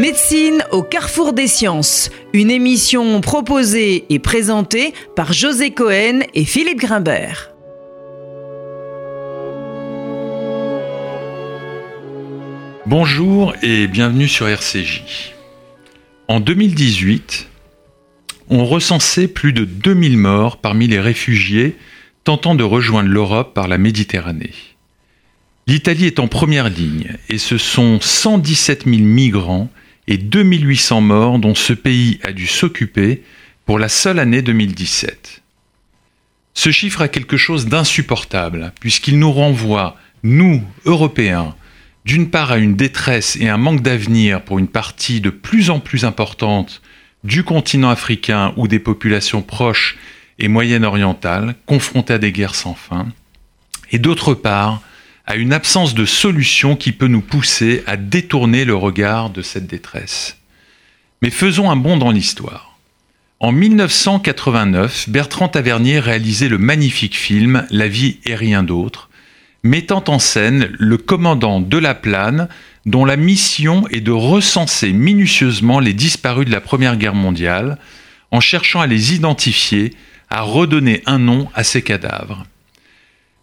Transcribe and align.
Médecine 0.00 0.64
au 0.70 0.82
carrefour 0.82 1.34
des 1.34 1.46
sciences, 1.46 2.08
une 2.32 2.50
émission 2.50 3.20
proposée 3.20 4.06
et 4.08 4.18
présentée 4.18 4.94
par 5.14 5.34
José 5.34 5.72
Cohen 5.72 6.20
et 6.32 6.46
Philippe 6.46 6.78
Grimbert. 6.78 7.50
Bonjour 12.86 13.52
et 13.62 13.88
bienvenue 13.88 14.26
sur 14.26 14.48
RCJ. 14.48 15.34
En 16.28 16.40
2018, 16.40 17.48
on 18.48 18.64
recensait 18.64 19.28
plus 19.28 19.52
de 19.52 19.66
2000 19.66 20.16
morts 20.16 20.56
parmi 20.56 20.86
les 20.86 20.98
réfugiés 20.98 21.76
tentant 22.24 22.54
de 22.54 22.64
rejoindre 22.64 23.10
l'Europe 23.10 23.52
par 23.52 23.68
la 23.68 23.76
Méditerranée. 23.76 24.54
L'Italie 25.66 26.06
est 26.06 26.20
en 26.20 26.26
première 26.26 26.70
ligne 26.70 27.18
et 27.28 27.36
ce 27.36 27.58
sont 27.58 27.98
117 28.00 28.84
000 28.86 29.02
migrants 29.02 29.68
et 30.08 30.18
2800 30.18 31.00
morts 31.00 31.38
dont 31.38 31.54
ce 31.54 31.72
pays 31.72 32.18
a 32.22 32.32
dû 32.32 32.46
s'occuper 32.46 33.22
pour 33.66 33.78
la 33.78 33.88
seule 33.88 34.18
année 34.18 34.42
2017. 34.42 35.42
Ce 36.54 36.70
chiffre 36.70 37.02
a 37.02 37.08
quelque 37.08 37.36
chose 37.36 37.66
d'insupportable, 37.66 38.72
puisqu'il 38.80 39.18
nous 39.18 39.32
renvoie, 39.32 39.96
nous, 40.22 40.62
Européens, 40.84 41.54
d'une 42.04 42.30
part 42.30 42.50
à 42.50 42.58
une 42.58 42.76
détresse 42.76 43.36
et 43.36 43.48
un 43.48 43.56
manque 43.56 43.82
d'avenir 43.82 44.42
pour 44.42 44.58
une 44.58 44.68
partie 44.68 45.20
de 45.20 45.30
plus 45.30 45.70
en 45.70 45.80
plus 45.80 46.04
importante 46.04 46.82
du 47.24 47.44
continent 47.44 47.90
africain 47.90 48.52
ou 48.56 48.66
des 48.66 48.78
populations 48.78 49.42
proches 49.42 49.98
et 50.38 50.48
moyen-orientales 50.48 51.54
confrontées 51.66 52.14
à 52.14 52.18
des 52.18 52.32
guerres 52.32 52.54
sans 52.54 52.74
fin, 52.74 53.06
et 53.92 53.98
d'autre 53.98 54.34
part 54.34 54.82
à 55.30 55.36
une 55.36 55.52
absence 55.52 55.94
de 55.94 56.06
solution 56.06 56.74
qui 56.74 56.90
peut 56.90 57.06
nous 57.06 57.20
pousser 57.20 57.84
à 57.86 57.96
détourner 57.96 58.64
le 58.64 58.74
regard 58.74 59.30
de 59.30 59.42
cette 59.42 59.68
détresse. 59.68 60.38
Mais 61.22 61.30
faisons 61.30 61.70
un 61.70 61.76
bond 61.76 61.96
dans 61.96 62.10
l'histoire. 62.10 62.76
En 63.38 63.52
1989, 63.52 65.08
Bertrand 65.08 65.46
Tavernier 65.46 66.00
réalisait 66.00 66.48
le 66.48 66.58
magnifique 66.58 67.16
film 67.16 67.64
La 67.70 67.86
vie 67.86 68.18
et 68.24 68.34
rien 68.34 68.64
d'autre, 68.64 69.08
mettant 69.62 70.02
en 70.08 70.18
scène 70.18 70.68
le 70.76 70.96
commandant 70.96 71.60
de 71.60 71.78
la 71.78 71.94
Plane, 71.94 72.48
dont 72.84 73.04
la 73.04 73.16
mission 73.16 73.86
est 73.90 74.00
de 74.00 74.10
recenser 74.10 74.92
minutieusement 74.92 75.78
les 75.78 75.94
disparus 75.94 76.46
de 76.46 76.52
la 76.52 76.60
Première 76.60 76.96
Guerre 76.96 77.14
mondiale, 77.14 77.78
en 78.32 78.40
cherchant 78.40 78.80
à 78.80 78.88
les 78.88 79.14
identifier, 79.14 79.94
à 80.28 80.42
redonner 80.42 81.04
un 81.06 81.20
nom 81.20 81.48
à 81.54 81.62
ces 81.62 81.82
cadavres. 81.82 82.46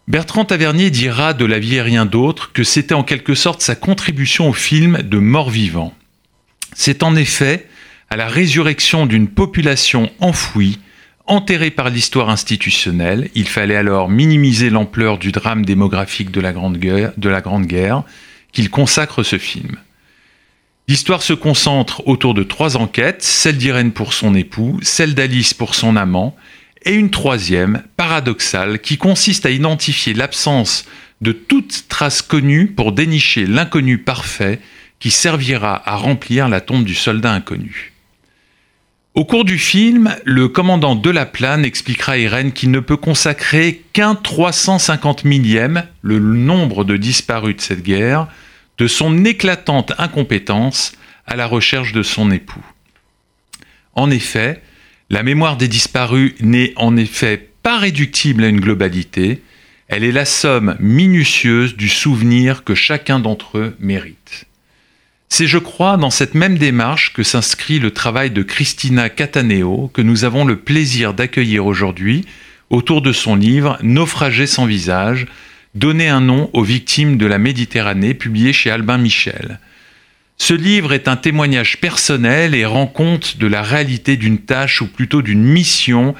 Bertrand 0.08 0.46
Tavernier 0.46 0.88
dira 0.88 1.34
de 1.34 1.44
La 1.44 1.58
vie 1.58 1.74
et 1.74 1.82
rien 1.82 2.06
d'autre 2.06 2.50
que 2.54 2.64
c'était 2.64 2.94
en 2.94 3.02
quelque 3.02 3.34
sorte 3.34 3.60
sa 3.60 3.74
contribution 3.74 4.48
au 4.48 4.54
film 4.54 5.02
de 5.02 5.18
Mort-vivant. 5.18 5.92
C'est 6.72 7.02
en 7.02 7.14
effet 7.14 7.66
à 8.08 8.16
la 8.16 8.26
résurrection 8.26 9.04
d'une 9.04 9.28
population 9.28 10.10
enfouie, 10.18 10.78
enterrée 11.26 11.70
par 11.70 11.90
l'histoire 11.90 12.30
institutionnelle, 12.30 13.28
il 13.34 13.46
fallait 13.46 13.76
alors 13.76 14.08
minimiser 14.08 14.70
l'ampleur 14.70 15.18
du 15.18 15.30
drame 15.30 15.66
démographique 15.66 16.30
de 16.30 16.40
la 16.40 16.52
Grande 16.54 16.78
Guerre, 16.78 18.02
qu'il 18.52 18.70
consacre 18.70 19.22
ce 19.22 19.36
film. 19.36 19.76
L'histoire 20.88 21.20
se 21.20 21.34
concentre 21.34 22.08
autour 22.08 22.32
de 22.32 22.44
trois 22.44 22.78
enquêtes, 22.78 23.22
celle 23.22 23.58
d'Irène 23.58 23.92
pour 23.92 24.14
son 24.14 24.34
époux, 24.34 24.78
celle 24.80 25.14
d'Alice 25.14 25.52
pour 25.52 25.74
son 25.74 25.96
amant, 25.96 26.34
et 26.84 26.94
une 26.94 27.10
troisième, 27.10 27.82
paradoxale, 27.96 28.80
qui 28.80 28.96
consiste 28.96 29.46
à 29.46 29.50
identifier 29.50 30.14
l'absence 30.14 30.84
de 31.20 31.32
toute 31.32 31.86
trace 31.88 32.22
connue 32.22 32.68
pour 32.68 32.92
dénicher 32.92 33.46
l'inconnu 33.46 33.98
parfait 33.98 34.60
qui 35.00 35.10
servira 35.10 35.82
à 35.88 35.96
remplir 35.96 36.48
la 36.48 36.60
tombe 36.60 36.84
du 36.84 36.94
soldat 36.94 37.32
inconnu. 37.32 37.92
Au 39.14 39.24
cours 39.24 39.44
du 39.44 39.58
film, 39.58 40.14
le 40.24 40.48
commandant 40.48 40.94
de 40.94 41.10
la 41.10 41.26
Plane 41.26 41.64
expliquera 41.64 42.12
à 42.12 42.18
Irène 42.18 42.52
qu'il 42.52 42.70
ne 42.70 42.78
peut 42.78 42.96
consacrer 42.96 43.82
qu'un 43.92 44.14
350 44.14 45.24
millième, 45.24 45.84
le 46.02 46.20
nombre 46.20 46.84
de 46.84 46.96
disparus 46.96 47.56
de 47.56 47.60
cette 47.60 47.82
guerre, 47.82 48.28
de 48.76 48.86
son 48.86 49.24
éclatante 49.24 49.92
incompétence 49.98 50.92
à 51.26 51.34
la 51.34 51.46
recherche 51.46 51.92
de 51.92 52.04
son 52.04 52.30
époux. 52.30 52.64
En 53.94 54.10
effet, 54.10 54.62
la 55.10 55.22
mémoire 55.22 55.56
des 55.56 55.68
disparus 55.68 56.34
n'est 56.40 56.72
en 56.76 56.96
effet 56.96 57.50
pas 57.62 57.78
réductible 57.78 58.44
à 58.44 58.48
une 58.48 58.60
globalité, 58.60 59.42
elle 59.88 60.04
est 60.04 60.12
la 60.12 60.26
somme 60.26 60.76
minutieuse 60.80 61.76
du 61.76 61.88
souvenir 61.88 62.62
que 62.62 62.74
chacun 62.74 63.18
d'entre 63.18 63.58
eux 63.58 63.76
mérite. 63.80 64.44
C'est, 65.30 65.46
je 65.46 65.58
crois, 65.58 65.96
dans 65.96 66.10
cette 66.10 66.34
même 66.34 66.58
démarche 66.58 67.12
que 67.12 67.22
s'inscrit 67.22 67.78
le 67.78 67.90
travail 67.90 68.30
de 68.30 68.42
Christina 68.42 69.08
Cataneo, 69.08 69.90
que 69.92 70.02
nous 70.02 70.24
avons 70.24 70.44
le 70.44 70.56
plaisir 70.56 71.14
d'accueillir 71.14 71.66
aujourd'hui 71.66 72.24
autour 72.70 73.02
de 73.02 73.12
son 73.12 73.34
livre 73.34 73.78
Naufragés 73.82 74.46
sans 74.46 74.66
visage, 74.66 75.26
donner 75.74 76.08
un 76.08 76.20
nom 76.20 76.50
aux 76.52 76.62
victimes 76.62 77.16
de 77.16 77.26
la 77.26 77.38
Méditerranée, 77.38 78.14
publié 78.14 78.52
chez 78.52 78.70
Albin 78.70 78.98
Michel. 78.98 79.58
Ce 80.40 80.54
livre 80.54 80.92
est 80.92 81.08
un 81.08 81.16
témoignage 81.16 81.80
personnel 81.80 82.54
et 82.54 82.64
rend 82.64 82.86
compte 82.86 83.38
de 83.38 83.46
la 83.46 83.60
réalité 83.60 84.16
d'une 84.16 84.38
tâche 84.38 84.80
ou 84.80 84.86
plutôt 84.86 85.20
d'une 85.20 85.42
mission 85.42 86.14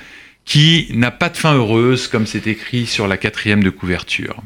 qui 0.44 0.88
n'a 0.90 1.10
pas 1.10 1.28
de 1.28 1.36
fin 1.36 1.54
heureuse, 1.54 2.08
comme 2.08 2.26
c'est 2.26 2.46
écrit 2.46 2.86
sur 2.86 3.06
la 3.06 3.16
quatrième 3.16 3.62
de 3.62 3.70
couverture. 3.70 4.42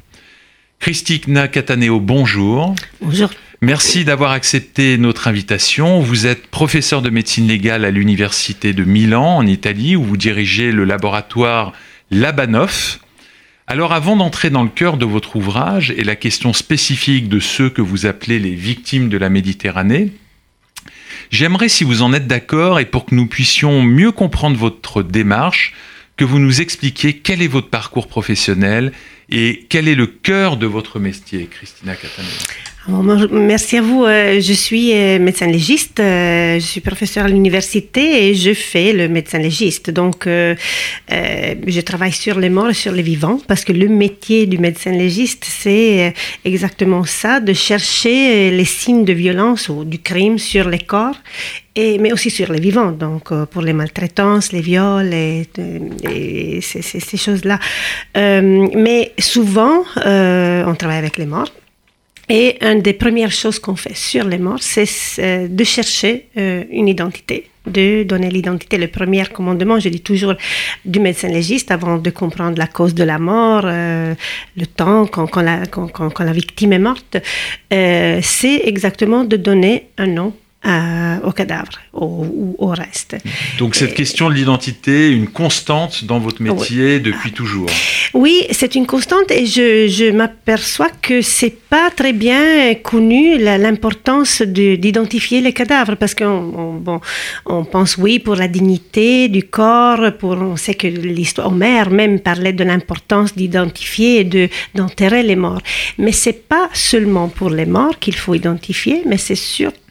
Christina 0.79 1.49
Cataneo, 1.49 2.01
bonjour. 2.01 2.75
Bonjour. 3.01 3.31
Merci 3.61 4.05
d'avoir 4.05 4.33
accepté 4.33 4.99
notre 4.99 5.29
invitation. 5.29 6.01
Vous 6.01 6.27
êtes 6.27 6.49
professeur 6.49 7.01
de 7.01 7.11
médecine 7.11 7.47
légale 7.47 7.85
à 7.85 7.91
l'Université 7.91 8.73
de 8.73 8.83
Milan, 8.83 9.37
en 9.37 9.47
Italie, 9.47 9.95
où 9.95 10.03
vous 10.03 10.17
dirigez 10.17 10.73
le 10.73 10.85
laboratoire 10.85 11.73
Labanov. 12.11 12.99
Alors 13.69 13.93
avant 13.93 14.17
d'entrer 14.17 14.51
dans 14.51 14.65
le 14.65 14.69
cœur 14.69 14.97
de 14.97 15.05
votre 15.05 15.37
ouvrage 15.37 15.93
et 15.93 16.03
la 16.03 16.17
question 16.17 16.53
spécifique 16.53 17.29
de 17.29 17.39
ceux 17.39 17.71
que 17.71 17.81
vous 17.81 18.07
appelez 18.07 18.39
les 18.39 18.55
victimes 18.55 19.09
de 19.09 19.17
la 19.17 19.29
Méditerranée, 19.29 20.13
j'aimerais, 21.31 21.69
si 21.69 21.85
vous 21.85 22.03
en 22.03 22.13
êtes 22.13 22.27
d'accord, 22.27 22.81
et 22.81 22.85
pour 22.85 23.05
que 23.05 23.15
nous 23.15 23.27
puissions 23.27 23.83
mieux 23.83 24.11
comprendre 24.11 24.57
votre 24.57 25.03
démarche, 25.05 25.75
que 26.17 26.25
vous 26.25 26.41
nous 26.41 26.61
expliquiez 26.61 27.19
quel 27.19 27.41
est 27.41 27.49
votre 27.49 27.71
parcours 27.71 28.09
professionnel 28.09 28.93
et 29.33 29.65
quel 29.69 29.89
est 29.89 29.95
le 29.95 30.07
cœur 30.07 30.59
de 30.59 30.67
votre 30.67 31.01
métier, 31.01 31.49
Christina 31.51 31.97
Catania. 31.97 32.29
Merci 33.31 33.77
à 33.77 33.83
vous. 33.83 34.05
Euh, 34.05 34.41
je 34.41 34.53
suis 34.53 34.93
euh, 34.93 35.21
médecin 35.21 35.47
légiste. 35.47 36.01
Euh, 36.01 36.55
je 36.57 36.67
suis 36.67 36.81
professeur 36.81 37.27
à 37.27 37.29
l'université 37.29 38.29
et 38.29 38.35
je 38.35 38.53
fais 38.55 38.93
le 38.93 39.09
médecin 39.09 39.39
légiste. 39.39 39.91
Donc, 39.91 40.27
je 40.27 41.81
travaille 41.81 42.13
sur 42.13 42.41
les 42.41 42.51
morts 42.51 42.71
et 42.71 42.75
sur 42.75 42.93
les 42.93 43.03
vivants 43.03 43.41
parce 43.47 43.65
que 43.65 43.73
le 43.73 43.89
métier 43.89 44.47
du 44.47 44.59
médecin 44.59 44.91
légiste, 44.91 45.45
c'est 45.45 46.13
exactement 46.45 47.05
ça, 47.05 47.39
de 47.39 47.53
chercher 47.53 48.51
les 48.51 48.65
signes 48.65 49.05
de 49.05 49.13
violence 49.13 49.69
ou 49.69 49.85
du 49.85 50.01
crime 50.01 50.39
sur 50.39 50.69
les 50.69 50.81
corps 50.81 51.17
et, 51.75 51.99
mais 51.99 52.13
aussi 52.13 52.29
sur 52.29 52.53
les 52.53 52.61
vivants, 52.61 52.93
donc 52.93 53.33
pour 53.47 53.63
les 53.63 53.73
maltraitances, 53.73 54.53
les 54.53 54.61
viols 54.61 55.15
et, 55.15 56.61
ces, 56.61 56.83
ces 56.83 57.17
choses-là. 57.17 57.59
mais 58.15 59.13
souvent, 59.23 59.85
on 59.97 60.75
travaille 60.75 60.99
avec 60.99 61.17
les 61.17 61.27
morts 61.27 61.49
et 62.29 62.65
une 62.65 62.81
des 62.81 62.93
premières 62.93 63.33
choses 63.33 63.59
qu'on 63.59 63.77
fait 63.77 63.97
sur 63.97 64.25
les 64.25 64.39
morts, 64.39 64.63
c'est 64.63 64.89
euh, 65.19 65.49
de 65.49 65.65
chercher 65.65 66.29
euh, 66.37 66.65
une 66.71 66.89
identité, 66.89 67.51
de 67.67 68.05
donner 68.05 68.31
l'identité. 68.31 68.79
Le 68.79 68.89
premier 68.89 69.25
commandement, 69.27 69.79
je 69.81 69.89
dis 69.89 70.01
toujours, 70.01 70.35
du 70.85 71.01
médecin 71.01 71.29
légiste 71.29 71.71
avant 71.71 71.99
de 71.99 72.11
comprendre 72.11 72.57
la 72.59 72.69
cause 72.69 72.95
de 72.95 73.05
la 73.05 73.19
mort, 73.19 73.65
euh, 73.65 74.15
le 74.57 74.67
temps 74.67 75.07
quand, 75.07 75.37
la, 75.43 76.33
victime 76.33 76.73
est 76.73 76.79
morte, 76.79 77.17
c'est 77.71 78.63
exactement 78.65 79.25
de 79.25 79.37
donner 79.37 79.89
un 79.99 80.07
nom 80.07 80.33
au 80.65 81.33
cadavre 81.33 81.73
ou 81.93 82.55
au, 82.59 82.69
reste. 82.69 83.17
Donc 83.59 83.75
cette 83.75 83.95
question 83.95 84.29
de 84.29 84.35
l'identité, 84.35 85.11
une 85.11 85.29
constante 85.29 86.05
dans 86.05 86.19
votre 86.19 86.41
métier 86.41 87.01
depuis 87.01 87.33
toujours. 87.33 87.69
Oui, 88.15 88.47
c'est 88.51 88.75
une 88.75 88.87
constante 88.87 89.31
et 89.31 89.47
je, 89.47 89.89
je 89.89 90.11
m'aperçois 90.11 90.89
que 91.01 91.21
c'est 91.21 91.57
pas 91.69 91.91
très 91.91 92.13
bien 92.13 92.75
connu 92.75 93.39
l'importance 93.39 94.43
d'identifier 94.43 95.41
les 95.41 95.53
cadavres 95.53 95.97
parce 95.97 96.15
qu'on 96.15 96.75
bon, 96.75 97.01
on 97.47 97.65
pense 97.65 97.97
oui 97.97 98.19
pour 98.19 98.37
la 98.37 98.49
dignité 98.49 99.29
du 99.29 99.43
corps, 99.43 100.13
pour 100.19 100.33
on 100.33 100.57
sait 100.57 100.75
que 100.75 100.87
l'histoire 100.87 101.49
Homère 101.49 101.91
même 101.91 102.21
parlait 102.21 102.53
de 102.53 102.65
l'importance 102.65 103.35
d'identifier 103.35 104.21
et 104.21 104.25
de 104.25 104.49
d'enterrer 104.75 105.23
les 105.23 105.37
morts. 105.37 105.63
Mais 105.99 106.13
c'est 106.13 106.49
pas 106.49 106.69
seulement 106.73 107.29
pour 107.29 107.51
les 107.51 107.67
morts 107.67 107.99
qu'il 107.99 108.15
faut 108.15 108.35
identifier, 108.35 109.03
mais 109.07 109.19
c'est 109.19 109.35
surtout 109.35 109.82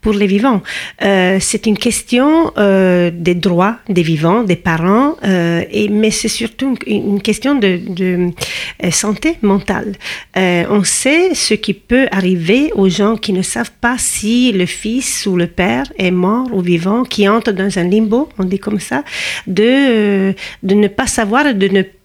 pour 0.00 0.12
les 0.12 0.26
vivants. 0.26 0.62
Euh, 1.02 1.38
c'est 1.40 1.66
une 1.66 1.78
question 1.78 2.52
euh, 2.58 3.10
des 3.12 3.34
droits 3.34 3.76
des 3.88 4.02
vivants, 4.02 4.42
des 4.42 4.56
parents, 4.56 5.16
euh, 5.24 5.62
et, 5.70 5.88
mais 5.88 6.10
c'est 6.10 6.28
surtout 6.28 6.76
une, 6.86 7.20
question 7.20 7.54
de, 7.54 8.30
santé 8.90 9.36
mentale. 9.42 9.92
On 10.36 10.82
sait 10.84 11.34
ce 11.34 11.54
qui 11.54 11.74
peut 11.74 12.06
arriver 12.10 12.70
aux 12.74 12.88
gens 12.88 13.16
qui 13.16 13.32
ne 13.32 13.42
savent 13.42 13.72
pas 13.80 13.96
si 13.98 14.52
le 14.52 14.66
fils 14.66 15.26
ou 15.26 15.36
le 15.36 15.46
père 15.46 15.84
est 15.98 16.10
mort 16.10 16.48
ou 16.52 16.60
vivant, 16.60 17.04
qui 17.04 17.28
entrent 17.28 17.52
dans 17.52 17.78
un 17.78 17.84
limbo, 17.84 18.28
on 18.38 18.44
dit 18.44 18.58
comme 18.58 18.80
ça, 18.80 19.02
de, 19.46 20.34
de 20.62 20.74
ne 20.74 20.88
pas 20.88 21.06
savoir, 21.06 21.54
de 21.54 21.68
ne 21.68 21.82
pas 21.82 21.95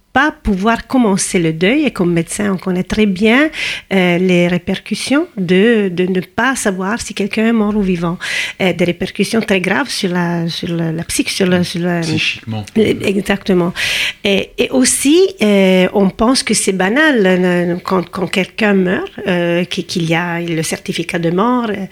pouvoir 0.43 0.87
commencer 0.87 1.39
le 1.39 1.53
deuil. 1.53 1.85
Et 1.85 1.91
comme 1.91 2.11
médecin, 2.11 2.51
on 2.53 2.57
connaît 2.57 2.83
très 2.83 3.05
bien 3.05 3.49
euh, 3.93 4.17
les 4.17 4.47
répercussions 4.47 5.27
de, 5.37 5.89
de 5.89 6.05
ne 6.05 6.21
pas 6.21 6.55
savoir 6.55 6.99
si 6.99 7.13
quelqu'un 7.13 7.47
est 7.47 7.53
mort 7.53 7.75
ou 7.75 7.81
vivant. 7.81 8.17
Euh, 8.61 8.73
des 8.73 8.85
répercussions 8.85 9.41
très 9.41 9.61
graves 9.61 9.89
sur 9.89 10.11
la, 10.11 10.47
sur 10.49 10.69
la, 10.69 10.91
la 10.91 11.03
psyche, 11.03 11.33
sur 11.33 11.47
la... 11.47 11.63
Sur 11.63 11.81
la 11.81 12.01
Psychiquement. 12.01 12.65
Exactement. 12.75 13.73
Et, 14.23 14.51
et 14.57 14.69
aussi, 14.69 15.19
euh, 15.41 15.87
on 15.93 16.09
pense 16.09 16.43
que 16.43 16.53
c'est 16.53 16.73
banal 16.73 17.23
euh, 17.25 17.75
quand, 17.83 18.09
quand 18.09 18.27
quelqu'un 18.27 18.73
meurt, 18.73 19.11
euh, 19.27 19.63
qu'il 19.65 20.05
y 20.09 20.15
a 20.15 20.39
le 20.41 20.63
certificat 20.63 21.19
de 21.19 21.31
mort 21.31 21.69
euh, 21.69 21.85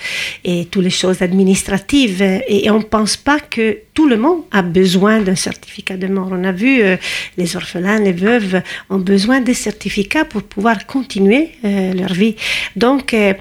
et 0.44 0.66
toutes 0.66 0.84
les 0.84 0.90
choses 0.90 1.22
administratives. 1.22 2.22
Et, 2.22 2.66
et 2.66 2.70
on 2.72 2.80
ne 2.80 2.84
pense 2.84 3.16
pas 3.16 3.40
que 3.40 3.78
tout 3.94 4.08
le 4.08 4.18
monde 4.18 4.42
a 4.52 4.62
besoin 4.62 5.22
d'un 5.22 5.36
certificat 5.36 5.98
de 5.98 6.08
mort. 6.08 6.30
On 6.32 6.44
a 6.44 6.52
vu 6.52 6.82
euh, 6.82 6.98
les 7.38 7.56
orphelins, 7.56 8.00
les 8.10 8.18
veuves 8.30 8.62
ont 8.90 9.02
besoin 9.14 9.40
des 9.50 9.58
certificats 9.68 10.26
pour 10.26 10.44
pouvoir 10.54 10.78
continuer 10.96 11.44
euh, 11.64 11.94
leur 11.94 12.14
vie. 12.24 12.36
Donc, 12.76 13.14
euh, 13.14 13.34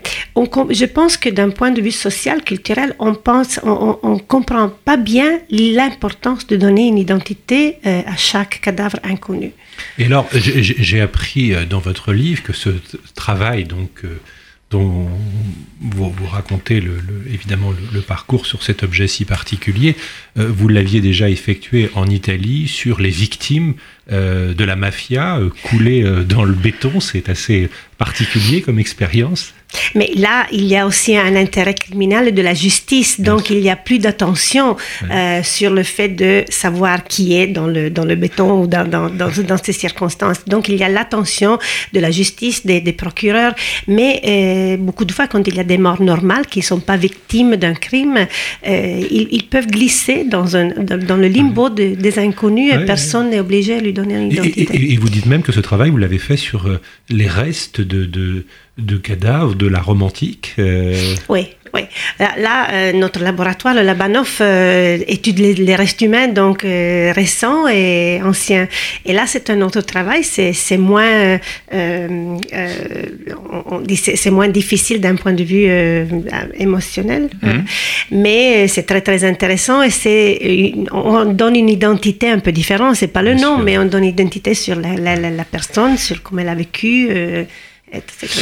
je 0.81 0.87
pense 0.97 1.17
que 1.17 1.31
d'un 1.39 1.51
point 1.59 1.73
de 1.79 1.83
vue 1.87 1.97
social, 2.07 2.43
culturel, 2.51 2.95
on 2.99 3.15
pense, 3.15 3.61
on, 3.65 4.19
comprend 4.35 4.69
pas 4.89 4.99
bien 5.13 5.31
l'importance 5.51 6.47
de 6.47 6.57
donner 6.65 6.87
une 6.93 6.99
identité 7.07 7.61
euh, 7.87 8.03
à 8.15 8.17
chaque 8.17 8.61
cadavre 8.61 8.99
inconnu. 9.15 9.53
Et 9.99 10.07
alors, 10.07 10.27
j'ai 10.35 11.01
appris 11.01 11.45
dans 11.73 11.83
votre 11.91 12.13
livre 12.13 12.43
que 12.43 12.53
ce 12.53 12.71
travail, 13.15 13.65
donc, 13.65 13.95
dont 14.71 15.09
vous, 15.81 16.11
vous 16.11 16.27
racontez 16.27 16.81
le, 16.81 16.97
le, 16.97 17.33
évidemment 17.33 17.73
le, 17.93 18.01
parcours 18.01 18.47
sur 18.47 18.63
cet 18.63 18.83
objet 18.83 19.07
si 19.07 19.25
particulier, 19.25 19.97
euh, 20.39 20.49
vous 20.49 20.69
l'aviez 20.69 21.01
déjà 21.01 21.31
effectué 21.31 21.91
en 21.95 22.07
Italie 22.07 22.69
sur 22.69 23.01
les 23.01 23.11
victimes 23.11 23.75
euh, 24.13 24.55
de 24.55 24.65
la 24.65 24.77
mafia 24.77 25.39
euh, 25.39 25.51
coulées 25.65 26.03
euh, 26.03 26.25
dans 26.25 26.45
le 26.45 26.55
béton. 26.55 27.01
C'est 27.01 27.29
assez 27.29 27.71
particulier 27.97 28.61
comme 28.61 28.79
expérience. 28.79 29.55
Mais 29.95 30.11
là, 30.17 30.47
il 30.53 30.65
y 30.65 30.77
a 30.77 30.87
aussi 30.87 31.17
un 31.17 31.37
intérêt 31.37 31.75
criminel 31.75 32.35
de 32.35 32.43
la 32.43 32.55
justice, 32.55 33.21
donc 33.21 33.51
il 33.51 33.61
y 33.61 33.71
a 33.71 33.77
plus 33.77 33.99
d'attention 33.99 34.77
euh, 35.11 35.43
sur 35.43 35.73
le 35.73 35.83
fait 35.83 36.09
de 36.09 36.45
savoir 36.49 37.05
qui 37.05 37.35
est 37.37 37.47
dans 37.47 37.67
le, 37.67 37.91
dans 37.91 38.05
le 38.05 38.15
béton 38.15 38.63
ou 38.63 38.67
dans, 38.67 38.89
dans, 38.89 39.11
dans, 39.11 39.31
dans 39.31 39.59
ces 39.63 39.73
circonstances. 39.73 40.45
Donc 40.47 40.69
il 40.69 40.77
y 40.77 40.85
a 40.85 40.89
l'attention 40.89 41.59
de 41.93 42.01
la 42.01 42.11
justice, 42.11 42.65
des, 42.65 42.81
des 42.81 42.93
procureurs, 42.93 43.55
mais 43.87 44.21
euh, 44.27 44.77
beaucoup 44.77 45.05
de 45.05 45.13
fois, 45.13 45.27
quand 45.27 45.47
il 45.47 45.55
y 45.55 45.61
a 45.61 45.65
des 45.65 45.79
morts 45.79 46.03
normales 46.03 46.47
qui 46.47 46.61
ne 46.61 46.65
sont 46.65 46.81
pas 46.81 46.97
victimes 46.97 47.57
d'un 47.57 47.75
crime, 47.75 48.27
euh, 48.67 49.07
ils, 49.11 49.29
ils, 49.31 49.47
peuvent 49.47 49.67
glisser 49.67 50.25
dans, 50.25 50.57
un, 50.57 50.69
dans, 50.69 51.17
le 51.17 51.29
limbo 51.29 51.69
de, 51.69 51.95
des 51.95 52.19
inconnus 52.19 52.73
ouais, 52.73 52.83
et 52.83 52.87
personne 52.87 53.31
n'est 53.31 53.41
obligé 53.41 53.75
à 53.75 53.81
lui 53.81 53.93
donner 53.93 54.15
une 54.15 54.33
identité. 54.33 54.63
Et, 54.73 54.77
et, 54.77 54.93
et, 54.95 54.97
vous 54.97 55.09
dites 55.09 55.27
même 55.27 55.43
que 55.43 55.53
ce 55.53 55.61
travail, 55.61 55.91
vous 55.91 55.97
l'avez 55.97 56.19
fait 56.19 56.37
sur 56.37 56.69
les 57.09 57.29
restes 57.29 57.81
de, 57.81 58.05
de 58.05 58.45
de 58.79 58.97
cadavres 58.97 59.55
de 59.57 59.67
la 59.67 59.81
Rome 59.81 60.03
antique 60.03 60.55
euh... 60.59 60.95
Oui, 61.29 61.49
oui. 61.75 61.83
Là, 62.21 62.31
là 62.39 62.69
euh, 62.73 62.93
notre 62.93 63.21
laboratoire, 63.21 63.75
le 63.75 63.83
Labanov, 63.83 64.39
euh, 64.41 64.99
étudie 65.09 65.43
les, 65.43 65.55
les, 65.55 65.75
restes 65.75 66.01
humains, 66.01 66.29
donc 66.29 66.63
récents 66.63 67.67
et 67.69 68.21
anciens. 68.25 68.69
Et 69.05 69.13
là, 69.13 69.25
c'est 69.27 69.51
un 69.51 69.61
autre 69.63 69.81
travail. 69.81 70.23
C'est 70.25 70.79
moins, 70.79 71.39
c'est 73.97 74.31
moins 74.31 74.49
difficile 74.49 75.01
d'un 75.01 75.17
point 75.17 75.33
de 75.33 75.45
vue 75.45 75.69
émotionnel, 76.55 77.29
-hmm. 77.43 77.63
mais 78.13 78.69
c'est 78.69 78.87
très 78.93 79.03
très 79.09 79.25
intéressant 79.25 79.83
et 79.83 79.91
c'est 79.91 80.29
on 80.93 81.25
donne 81.43 81.57
une 81.57 81.69
identité 81.69 82.27
un 82.31 82.39
peu 82.39 82.53
différente. 82.53 82.97
C'est 82.97 83.13
pas 83.19 83.23
le 83.23 83.35
Bien 83.35 83.45
nom, 83.45 83.55
sûr. 83.57 83.65
mais 83.65 83.75
on 83.79 83.85
donne 83.93 84.05
une 84.05 84.11
identité 84.19 84.55
sur 84.55 84.77
la, 84.85 84.93
la, 84.95 85.15
la, 85.17 85.31
la 85.31 85.45
personne, 85.45 85.97
sur 86.07 86.17
comment 86.23 86.41
elle 86.43 86.49
a 86.49 86.55
vécu. 86.55 86.95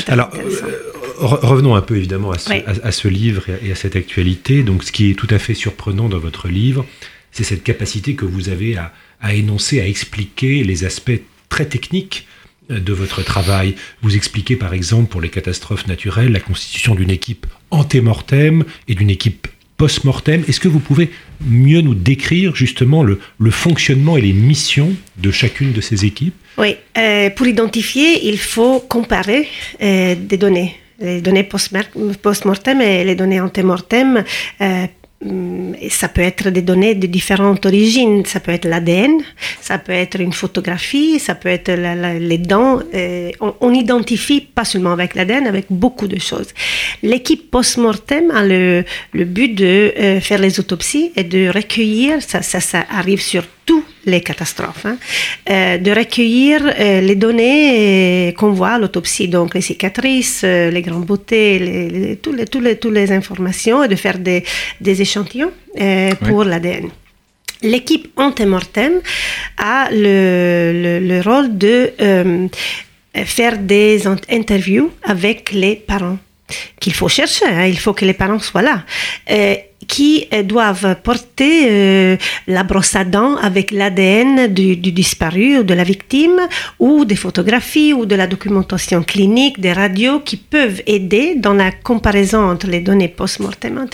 Alors, 0.09 0.31
euh, 0.35 0.97
revenons 1.19 1.75
un 1.75 1.83
peu 1.83 1.97
évidemment 1.97 2.31
à 2.31 2.39
ce, 2.39 2.51
oui. 2.51 2.63
à, 2.67 2.87
à 2.87 2.93
ce, 2.93 3.09
livre 3.09 3.45
et 3.63 3.73
à 3.73 3.75
cette 3.75 3.97
actualité. 3.97 4.63
Donc, 4.63 4.85
ce 4.85 4.93
qui 4.93 5.11
est 5.11 5.15
tout 5.15 5.29
à 5.31 5.39
fait 5.39 5.55
surprenant 5.55 6.09
dans 6.09 6.19
votre 6.19 6.49
livre, 6.49 6.87
c'est 7.33 7.45
cette 7.45 7.63
capacité 7.63 8.15
que 8.15 8.25
vous 8.25 8.49
avez 8.49 8.77
à, 8.77 8.93
à, 9.21 9.35
énoncer, 9.35 9.81
à 9.81 9.87
expliquer 9.87 10.65
les 10.65 10.85
aspects 10.85 11.21
très 11.49 11.67
techniques 11.67 12.27
euh, 12.71 12.81
de 12.81 12.93
votre 12.93 13.23
travail. 13.23 13.75
Vous 14.03 14.17
expliquez 14.17 14.57
par 14.57 14.75
exemple 14.75 15.11
pour 15.11 15.21
les 15.21 15.31
catastrophes 15.31 15.87
naturelles 15.87 16.33
la 16.33 16.41
constitution 16.41 16.95
d'une 16.95 17.11
équipe 17.11 17.47
antémortem 17.71 18.65
et 18.89 18.95
d'une 18.95 19.11
équipe 19.11 19.49
post-mortem. 19.77 20.45
Est-ce 20.49 20.61
que 20.61 20.69
vous 20.69 20.81
pouvez 20.81 21.11
mieux 21.47 21.81
nous 21.81 21.95
décrire 21.95 22.55
justement 22.55 23.03
le, 23.03 23.19
fonctionnement 23.51 24.17
et 24.17 24.21
les 24.21 24.33
missions 24.33 24.93
de 25.19 25.31
chacune 25.31 25.73
de 25.73 25.81
ces 25.81 26.05
équipes? 26.05 26.35
Oui, 26.59 26.77
euh, 26.97 27.31
pour 27.31 27.47
identifier, 27.47 28.29
il 28.29 28.39
faut 28.39 28.81
comparer 28.81 29.49
euh, 29.83 30.15
des 30.15 30.37
données. 30.37 30.77
Les 30.99 31.21
données 31.21 31.43
post-mortem 31.43 32.81
et 32.81 33.05
les 33.05 33.15
données 33.15 33.39
antémortem 33.39 34.25
euh, 34.63 34.87
ça 35.91 36.09
peut 36.09 36.21
être 36.21 36.51
des 36.51 36.63
données 36.63 36.95
de 36.95 37.07
différentes 37.07 37.65
origines. 37.65 38.25
Ça 38.27 38.41
peut 38.41 38.53
être 38.53 38.67
l'ADN, 38.67 39.13
ça 39.61 39.79
peut 39.79 39.93
être 39.93 40.21
une 40.21 40.33
photographie, 40.33 41.19
ça 41.19 41.35
peut 41.35 41.49
être 41.49 41.73
les 42.19 42.39
dents. 42.39 42.81
Euh, 42.95 43.31
on, 43.41 43.55
on, 43.61 43.73
identifie 43.73 44.41
pas 44.41 44.65
seulement 44.65 44.93
avec 44.93 45.15
l'ADN, 45.15 45.47
avec 45.47 45.67
beaucoup 45.71 46.07
de 46.07 46.19
choses. 46.19 46.49
L'équipe 47.03 47.51
post-mortem 47.51 48.31
a 48.31 48.45
le, 48.45 48.85
le, 49.13 49.25
but 49.25 49.55
de 49.55 49.93
euh, 49.99 50.21
faire 50.21 50.39
les 50.39 50.61
autopsies 50.61 51.13
et 51.17 51.25
de 51.25 51.49
recueillir, 51.49 52.21
ça, 52.23 52.43
ça, 52.43 52.61
ça 52.61 52.85
arrive 52.91 53.21
sur 53.21 53.43
tous 53.67 53.85
les 54.07 54.21
catastrophes, 54.21 54.87
hein, 54.87 54.97
euh, 55.51 55.79
de 55.79 55.91
recueillir 55.91 56.63
euh, 56.65 57.01
les 57.01 57.17
données 57.17 58.33
qu'on 58.39 58.53
voit 58.53 58.75
à 58.75 58.79
l'autopsie, 58.79 59.29
donc 59.29 59.55
les 59.55 59.61
cicatrices, 59.61 60.43
euh, 60.45 60.71
les 60.71 60.83
grandes 60.83 61.05
beautés, 61.05 61.59
les, 61.59 61.89
les, 61.89 62.17
toutes 62.17 62.93
les, 62.93 63.13
informations 63.13 63.83
et 63.85 63.89
de 63.89 63.97
faire 63.97 64.19
des, 64.19 64.45
des 64.81 65.03
échantillons 65.03 65.53
pour 66.21 66.39
oui. 66.39 66.47
l'ADN. 66.47 66.89
L'équipe 67.63 68.09
antemortem 68.17 69.01
a 69.59 69.89
le, 69.91 70.73
le, 70.83 70.99
le, 71.01 71.21
rôle 71.21 71.57
de 71.57 71.93
faire 73.25 73.59
des 73.59 74.07
interviews 74.29 74.91
avec 75.03 75.53
les 75.53 75.75
parents 75.75 76.19
qu'il 76.81 76.95
faut 76.95 77.09
chercher, 77.09 77.47
hein, 77.47 77.67
il 77.67 77.79
faut 77.79 77.93
que 77.93 78.05
les 78.05 78.13
parents 78.13 78.39
soient 78.39 78.63
là. 78.63 78.85
Euh, 79.31 79.57
qui 79.89 80.27
doivent 80.45 80.97
porter 81.03 81.67
euh, 81.69 82.17
la 82.47 82.65
brosse 82.65 82.97
à 82.97 83.05
dents 83.05 83.37
avec 83.37 83.71
l'ADN 83.71 84.53
du, 84.53 84.77
du, 84.77 84.93
disparu 84.93 85.59
ou 85.59 85.63
de 85.63 85.75
la 85.75 85.85
victime, 85.85 86.41
ou 86.79 87.05
des 87.05 87.17
photographies 87.17 87.93
ou 87.93 88.07
de 88.07 88.15
la 88.15 88.27
documentation 88.27 89.03
clinique, 89.03 89.61
des 89.61 89.73
radios 89.73 90.21
qui 90.21 90.37
peuvent 90.37 90.83
aider 90.87 91.35
dans 91.37 91.55
la 91.55 91.71
comparaison 91.71 92.51
entre 92.51 92.67
les 92.67 92.81
données 92.81 93.09
post-mortem 93.09 93.85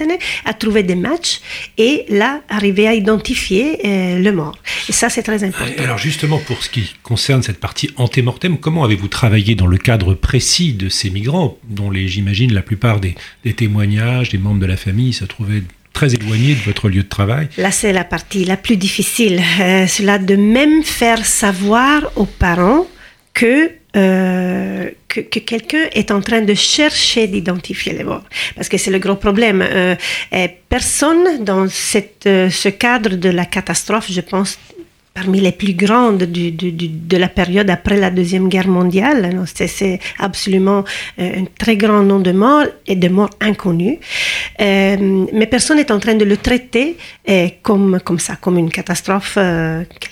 à 0.44 0.54
trouver 0.54 0.82
des 0.82 0.94
matchs 0.94 1.40
et 1.78 2.04
là 2.08 2.40
arriver 2.48 2.86
à 2.86 2.94
identifier 2.94 3.78
euh, 3.84 4.18
le 4.18 4.32
mort. 4.32 4.56
Et 4.88 4.92
ça, 4.92 5.08
c'est 5.08 5.22
très 5.22 5.44
important. 5.44 5.82
Alors 5.82 5.98
justement, 5.98 6.38
pour 6.38 6.62
ce 6.62 6.70
qui 6.70 6.94
concerne 7.02 7.42
cette 7.42 7.60
partie 7.60 7.90
antémortem, 7.96 8.58
comment 8.58 8.84
avez-vous 8.84 9.08
travaillé 9.08 9.54
dans 9.54 9.66
le 9.66 9.78
cadre 9.78 10.14
précis 10.14 10.72
de 10.72 10.88
ces 10.88 11.10
migrants, 11.10 11.58
dont 11.68 11.92
j'imagine 11.92 12.52
la 12.52 12.62
plupart 12.62 13.00
des, 13.00 13.14
des 13.44 13.54
témoignages 13.54 14.30
des 14.30 14.38
membres 14.38 14.60
de 14.60 14.66
la 14.66 14.76
famille 14.76 15.12
se 15.12 15.24
trouvaient 15.24 15.62
très 15.92 16.14
éloigné 16.14 16.54
de 16.54 16.61
votre 16.61 16.88
lieu 16.88 17.02
de 17.02 17.08
travail. 17.08 17.49
Là, 17.58 17.70
c'est 17.70 17.92
la 17.92 18.04
partie 18.04 18.44
la 18.44 18.56
plus 18.56 18.76
difficile. 18.76 19.40
Euh, 19.61 19.87
cela 19.87 20.18
de 20.18 20.37
même 20.37 20.82
faire 20.82 21.25
savoir 21.25 22.12
aux 22.16 22.26
parents 22.26 22.87
que 23.34 23.70
euh, 23.94 24.88
que, 25.06 25.20
que 25.20 25.38
quelqu'un 25.38 25.84
est 25.92 26.11
en 26.11 26.22
train 26.22 26.40
de 26.40 26.54
chercher 26.54 27.26
d'identifier 27.26 27.92
les 27.92 28.04
morts. 28.04 28.25
Parce 28.54 28.70
que 28.70 28.78
c'est 28.78 28.90
le 28.90 28.99
gros 28.99 29.16
problème. 29.16 29.61
Euh, 29.61 29.94
personne 30.70 31.44
dans 31.44 31.68
cette, 31.68 32.26
euh, 32.26 32.49
ce 32.49 32.70
cadre 32.70 33.16
de 33.16 33.28
la 33.28 33.44
catastrophe, 33.44 34.11
je 34.11 34.22
pense, 34.22 34.58
parmi 35.14 35.40
les 35.40 35.52
plus 35.52 35.75
grandes 35.75 36.25
de 36.25 37.16
la 37.16 37.28
période 37.28 37.69
après 37.71 37.99
la 37.99 38.11
Deuxième 38.11 38.49
Guerre 38.49 38.69
mondiale. 38.69 39.45
C'est 39.54 39.99
absolument 40.19 40.85
euh, 41.19 41.40
un 41.40 41.45
très 41.59 41.76
grand 41.76 42.02
nombre 42.02 42.23
de 42.23 42.33
morts 42.33 42.66
et 42.87 42.97
de 42.97 43.09
morts 43.09 43.31
inconnus. 43.40 43.99
Euh, 44.61 45.26
mais 45.33 45.47
personne 45.47 45.76
n'est 45.76 45.92
en 45.92 45.99
train 45.99 46.14
de 46.14 46.25
le 46.25 46.37
traiter 46.37 46.97
euh, 47.28 47.49
comme, 47.62 48.00
ça, 48.19 48.37
comme 48.37 48.59
une 48.59 48.71
catastrophe, 48.71 49.38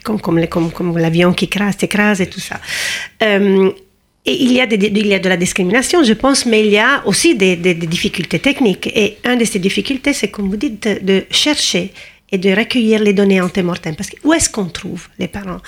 comme, 0.02 0.99
l'avion 0.99 1.33
qui 1.33 1.49
s'écrase 1.78 2.21
et 2.21 2.26
tout 2.26 2.40
ça. 2.40 2.61
Et 4.26 4.45
il 4.45 4.52
y, 4.52 4.61
a 4.61 4.66
de 4.66 5.28
la 5.30 5.37
discrimination, 5.38 6.04
je 6.04 6.12
pense, 6.12 6.45
mais 6.45 6.61
il 6.61 6.71
y 6.71 6.78
a 6.78 7.02
aussi 7.07 7.35
des, 7.37 7.57
difficultés 7.57 8.38
techniques. 8.38 8.87
Et 8.95 9.16
une 9.25 9.38
de 9.38 9.47
ces 9.47 9.59
difficultés, 9.59 10.12
c'est, 10.12 10.28
comme 10.28 10.50
vous 10.50 10.59
dites, 10.59 10.87
de 11.02 11.25
chercher 11.30 11.90
et 12.32 12.38
de 12.38 12.50
recueillir 12.50 13.02
les 13.02 13.12
données 13.12 13.40
antémortem. 13.40 13.94
Parce 13.96 14.10
que 14.10 14.16
où 14.25 14.32
est-ce 14.32 14.49
qu'on 14.49 14.66
trouve 14.66 15.08
les 15.18 15.28
parents? 15.28 15.60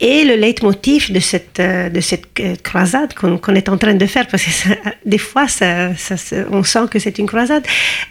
Et 0.00 0.24
le 0.24 0.36
leitmotiv 0.36 1.12
de 1.12 1.20
cette, 1.20 1.60
euh, 1.60 1.88
de 1.88 2.00
cette 2.00 2.26
euh, 2.40 2.54
croisade 2.62 3.14
qu'on 3.14 3.54
est 3.54 3.68
en 3.68 3.76
train 3.76 3.94
de 3.94 4.06
faire, 4.06 4.26
parce 4.26 4.44
que 4.44 4.50
des 5.06 5.18
fois, 5.18 5.46
on 6.50 6.62
sent 6.62 6.86
que 6.90 6.98
c'est 6.98 7.18
une 7.18 7.26
croisade, 7.26 7.64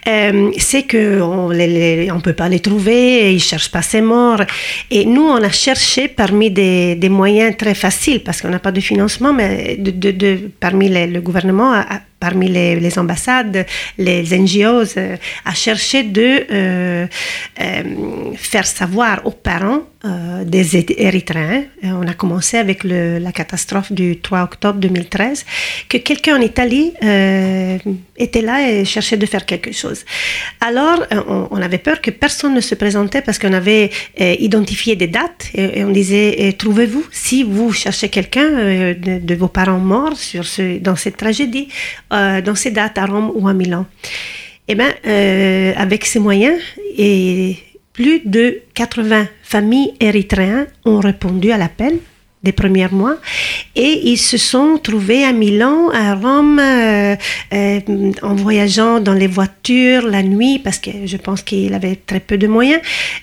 euh, 0.08 0.50
c'est 0.58 0.86
qu'on 0.86 1.48
ne 1.48 2.20
peut 2.20 2.32
pas 2.32 2.48
les 2.48 2.60
trouver, 2.60 3.34
ils 3.34 3.42
cherchent 3.42 3.70
pas 3.70 3.82
ces 3.82 4.00
morts. 4.00 4.42
Et 4.90 5.04
nous, 5.04 5.26
on 5.26 5.42
a 5.42 5.50
cherché 5.50 6.08
parmi 6.08 6.50
des, 6.50 6.94
des 6.94 7.08
moyens 7.08 7.56
très 7.56 7.74
faciles, 7.74 8.22
parce 8.22 8.40
qu'on 8.40 8.50
n'a 8.50 8.58
pas 8.58 8.72
de 8.72 8.80
financement, 8.80 9.32
mais 9.32 9.76
de, 9.78 10.10
de, 10.10 10.50
parmi 10.60 10.88
le 10.88 11.20
gouvernement, 11.20 11.74
parmi 12.18 12.48
les, 12.48 12.78
les, 12.80 12.98
ambassades, 12.98 13.66
les 13.98 14.38
NGOs, 14.38 14.96
euh, 14.96 15.16
à 15.44 15.54
chercher 15.54 16.02
de 16.02 16.46
euh, 16.50 17.06
euh, 17.60 17.82
faire 18.36 18.66
savoir 18.66 19.20
aux 19.24 19.32
parents 19.32 19.82
euh, 20.06 20.44
des 20.44 20.76
Érythréens. 20.76 21.64
Euh, 21.84 21.88
on 22.00 22.06
a 22.06 22.14
commencé 22.14 22.56
avec 22.56 22.84
la 22.84 23.32
catastrophe 23.32 23.90
du 23.90 24.20
3 24.20 24.42
octobre 24.42 24.78
2013, 24.78 25.44
que 25.88 25.98
quelqu'un 25.98 26.36
en 26.36 26.40
Italie 26.40 26.92
euh, 27.02 27.78
était 28.16 28.42
là 28.42 28.70
et 28.70 28.84
cherchait 28.84 29.16
de 29.16 29.26
faire 29.26 29.44
quelque 29.44 29.72
chose. 29.72 30.04
Alors, 30.60 31.04
on, 31.50 31.60
avait 31.60 31.78
peur 31.78 32.00
que 32.00 32.10
personne 32.10 32.54
ne 32.54 32.60
se 32.60 32.74
présentait 32.74 33.22
parce 33.22 33.38
qu'on 33.38 33.52
avait 33.52 33.90
identifié 34.18 34.96
des 34.96 35.06
dates 35.08 35.48
et, 35.54 35.84
on 35.84 35.90
disait, 35.90 36.54
trouvez-vous, 36.58 37.04
si 37.10 37.42
vous 37.42 37.72
cherchez 37.72 38.08
quelqu'un 38.08 38.48
de, 38.94 39.34
vos 39.34 39.48
parents 39.48 39.78
morts 39.78 40.18
dans 40.80 40.96
cette 40.96 41.16
tragédie, 41.16 41.68
dans 42.10 42.54
ces 42.54 42.70
dates 42.70 42.98
à 42.98 43.06
Rome 43.06 43.32
ou 43.34 43.48
à 43.48 43.54
Milan. 43.54 43.86
Eh 44.68 44.74
bien, 44.74 44.92
avec 45.76 46.04
ces 46.04 46.18
moyens, 46.18 46.58
et 46.96 47.56
plus 47.96 48.20
de 48.26 48.60
80 48.74 49.26
familles 49.42 49.94
érythréennes 50.00 50.66
ont 50.84 51.00
répondu 51.00 51.50
à 51.50 51.56
l'appel 51.56 51.98
des 52.42 52.52
premiers 52.52 52.88
mois. 52.92 53.16
Et 53.74 54.10
ils 54.10 54.18
se 54.18 54.36
sont 54.36 54.78
trouvés 54.82 55.24
à 55.24 55.32
Milan, 55.32 55.90
à 55.90 56.14
Rome, 56.14 56.58
euh, 56.58 57.16
euh, 57.52 57.80
en 58.22 58.34
voyageant 58.34 59.00
dans 59.00 59.14
les 59.14 59.26
voitures 59.26 60.06
la 60.06 60.22
nuit, 60.22 60.58
parce 60.58 60.78
que 60.78 60.90
je 61.04 61.16
pense 61.16 61.42
qu'il 61.42 61.74
avait 61.74 61.96
très 61.96 62.20
peu 62.20 62.38
de 62.38 62.46
moyens, 62.46 62.80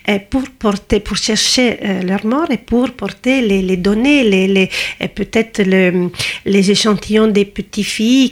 euh, 0.09 0.19
pour 0.29 0.43
porter, 0.59 0.99
pour 0.99 1.17
chercher 1.17 1.79
leur 2.05 2.25
mort 2.25 2.49
et 2.51 2.57
pour 2.57 2.91
porter 2.91 3.41
les, 3.41 3.77
données, 3.77 4.23
les, 4.23 4.69
peut-être 5.15 5.63
le, 5.63 6.09
les 6.45 6.71
échantillons 6.71 7.27
des 7.27 7.45
petites 7.45 7.85
filles 7.85 8.31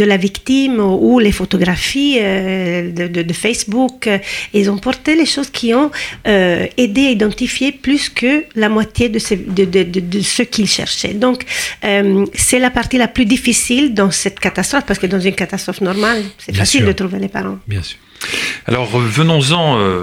de, 0.00 0.04
la 0.04 0.16
victime 0.16 0.80
ou 0.80 1.18
les 1.18 1.32
photographies 1.32 2.18
de, 2.20 3.32
Facebook. 3.32 4.08
Ils 4.54 4.70
ont 4.70 4.78
porté 4.78 5.14
les 5.14 5.26
choses 5.26 5.50
qui 5.50 5.74
ont 5.74 5.90
aidé 6.24 7.06
à 7.06 7.10
identifier 7.10 7.72
plus 7.72 8.08
que 8.08 8.44
la 8.54 8.68
moitié 8.68 9.08
de, 9.08 9.18
ces, 9.18 9.36
de 9.36 10.17
ce 10.24 10.42
qu'ils 10.42 10.68
cherchaient. 10.68 11.14
Donc, 11.14 11.44
euh, 11.84 12.26
c'est 12.34 12.58
la 12.58 12.70
partie 12.70 12.98
la 12.98 13.08
plus 13.08 13.24
difficile 13.24 13.94
dans 13.94 14.10
cette 14.10 14.40
catastrophe, 14.40 14.84
parce 14.86 14.98
que 14.98 15.06
dans 15.06 15.20
une 15.20 15.34
catastrophe 15.34 15.80
normale, 15.80 16.22
c'est 16.38 16.54
facile 16.54 16.80
sûr. 16.80 16.88
de 16.88 16.92
trouver 16.92 17.18
les 17.18 17.28
parents. 17.28 17.58
Bien 17.66 17.82
sûr. 17.82 17.98
Alors 18.66 18.86
venons-en 18.86 19.78
euh, 19.78 20.02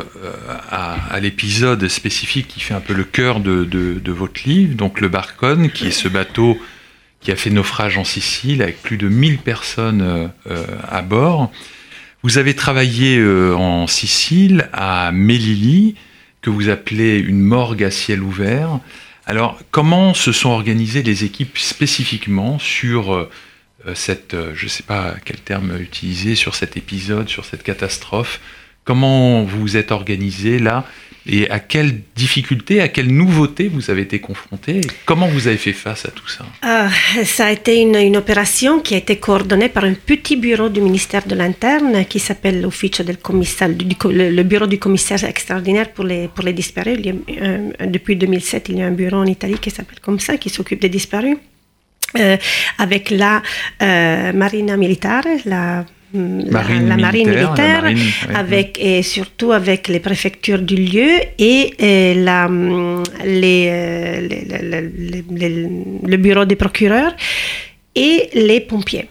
à, 0.72 1.14
à 1.14 1.20
l'épisode 1.20 1.88
spécifique 1.90 2.48
qui 2.48 2.62
fait 2.62 2.74
un 2.74 2.80
peu 2.80 2.94
le 2.94 3.04
cœur 3.04 3.42
de, 3.42 3.66
de, 3.66 3.96
de, 3.96 4.12
votre 4.12 4.42
livre, 4.46 4.76
donc 4.76 5.02
le 5.02 5.10
Barcon, 5.10 5.70
qui 5.74 5.88
est 5.88 5.92
ce 5.92 6.08
bateau 6.08 6.58
qui 7.20 7.32
a 7.32 7.36
fait 7.36 7.50
naufrage 7.50 7.98
en 7.98 8.04
Sicile 8.04 8.62
avec 8.62 8.82
plus 8.82 8.98
de 8.98 9.10
1000 9.10 9.40
personnes 9.40 10.32
euh, 10.50 10.66
à 10.90 11.02
bord. 11.02 11.52
Vous 12.22 12.40
avez 12.40 12.56
travaillé 12.56 13.18
euh, 13.18 13.56
en 13.56 13.88
Sicile, 13.88 14.70
à 14.74 15.12
Melilli, 15.12 15.96
que 16.42 16.50
vous 16.50 16.70
appelez 16.70 17.20
une 17.20 17.40
morgue 17.40 17.84
à 17.84 17.92
ciel 17.92 18.24
ouvert. 18.24 18.80
Alors, 19.28 19.60
comment 19.72 20.14
se 20.14 20.32
sont 20.32 20.50
organisées 20.50 21.02
les 21.02 21.24
équipes 21.24 21.58
spécifiquement 21.58 22.60
sur 22.60 23.14
euh, 23.14 23.30
cette, 23.96 24.36
euh, 24.36 24.52
je 24.56 24.66
ne 24.66 24.70
sais 24.70 24.84
pas 24.84 25.16
quel 25.26 25.40
terme 25.40 25.76
utiliser, 25.80 26.36
sur 26.36 26.54
cet 26.54 26.78
épisode, 26.78 27.28
sur 27.28 27.44
cette 27.44 27.64
catastrophe? 27.64 28.40
Comment 28.84 29.44
vous 29.44 29.60
vous 29.60 29.78
êtes 29.78 29.92
organisé 29.92 30.60
là? 30.60 30.86
Et 31.28 31.50
à 31.50 31.60
quelles 31.60 32.02
difficultés, 32.16 32.82
à 32.82 32.88
quelles 32.88 33.12
nouveautés 33.12 33.68
vous 33.68 33.90
avez 33.90 34.04
été 34.04 34.20
confronté 34.20 34.82
Comment 35.06 35.28
vous 35.28 35.48
avez 35.48 35.58
fait 35.58 35.74
face 35.74 36.06
à 36.06 36.12
tout 36.12 36.28
ça? 36.28 36.46
Euh, 36.64 36.88
Ça 37.26 37.48
a 37.48 37.52
été 37.52 37.82
une, 37.82 38.16
opération 38.18 38.80
qui 38.80 38.94
a 38.94 38.98
été 38.98 39.18
coordonnée 39.18 39.70
par 39.70 39.84
un 39.84 39.94
petit 39.94 40.36
bureau 40.36 40.70
du 40.70 40.82
ministère 40.82 41.26
de 41.26 41.36
l'Interne 41.36 42.06
qui 42.06 42.20
s'appelle 42.20 42.62
l'Officio 42.62 43.04
del 43.04 43.18
Commissaire, 43.18 43.70
le, 43.70 44.44
bureau 44.44 44.68
du 44.68 44.78
commissaire 44.78 45.24
extraordinaire 45.24 45.92
pour 45.92 46.06
les, 46.06 46.30
disparus. 46.54 47.00
Euh, 47.06 47.72
depuis 47.88 48.16
2007, 48.16 48.70
il 48.70 48.78
y 48.78 48.82
a 48.82 48.86
un 48.86 48.92
bureau 48.92 49.18
en 49.18 49.26
Italie 49.26 49.58
qui 49.60 49.72
s'appelle 49.72 50.00
comme 50.02 50.20
ça, 50.20 50.38
qui 50.38 50.50
s'occupe 50.50 50.82
des 50.82 50.90
disparus. 50.90 51.38
Euh, 52.18 52.38
avec 52.78 53.10
la 53.10 53.42
euh, 53.82 54.32
Marina 54.32 54.78
Militare, 54.78 55.26
la 55.46 55.86
marine 56.14 56.88
la, 56.88 56.96
la, 56.96 57.02
marine 57.02 57.30
militaire, 57.30 57.82
marine, 57.84 58.00
avec, 58.34 58.80
et 58.82 59.02
surtout 59.04 59.52
avec 59.52 59.88
les 59.88 60.00
préfectures 60.00 60.62
du 60.62 60.76
lieu 60.76 61.10
et, 61.38 61.74
et 61.80 62.14
la, 62.16 62.48
les, 63.26 64.22
les, 64.30 65.24
les, 65.30 65.70
le 66.04 66.18
bureau 66.18 66.46
des 66.46 66.56
procureurs 66.56 67.16
et 67.96 68.30
les 68.34 68.62
pompiers. 68.62 69.08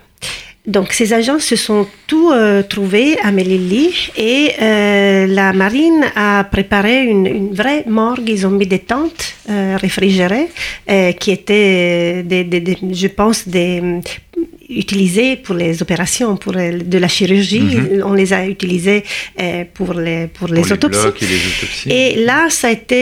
Donc 0.67 0.95
ces 0.95 1.13
agents 1.13 1.41
se 1.41 1.57
sont 1.57 1.87
tous 2.07 2.33
euh, 2.33 2.63
trouvés 2.63 3.19
à 3.23 3.31
Melilli 3.33 4.11
et 4.17 4.53
euh, 4.63 5.27
la 5.27 5.53
marine 5.53 6.07
a 6.17 6.43
préparé 6.45 7.05
une, 7.05 7.27
une, 7.27 7.53
vraie 7.53 7.85
morgue. 7.87 8.27
Ils 8.31 8.47
ont 8.47 8.51
mis 8.51 8.67
des 8.67 8.79
tentes 8.79 9.35
euh, 9.51 9.77
réfrigérées 9.79 10.49
qui 11.21 11.33
étaient, 11.33 12.23
des, 12.23 12.45
des, 12.45 12.61
des, 12.61 12.79
je 12.93 13.09
pense, 13.09 13.47
des 13.47 14.01
utilisées 14.69 15.37
pour 15.37 15.55
les 15.55 15.83
opérations, 15.83 16.37
pour 16.37 16.53
de 16.53 16.99
la 16.99 17.09
chirurgie. 17.09 17.61
Mm 17.61 17.71
-hmm. 17.71 18.03
On 18.11 18.15
les 18.15 18.31
a 18.33 18.41
utilisées 18.55 19.03
euh, 19.05 19.65
pour 19.77 19.91
les, 20.07 20.27
pour 20.37 20.49
les, 20.49 20.63
pour 20.63 20.73
autopsies. 20.73 21.13
Les 21.21 21.27
et, 21.27 21.31
les 21.35 21.43
autopsies. 21.53 21.89
et 21.99 22.07
là, 22.29 22.41
ça 22.59 22.67
a 22.69 22.73
été 22.79 22.99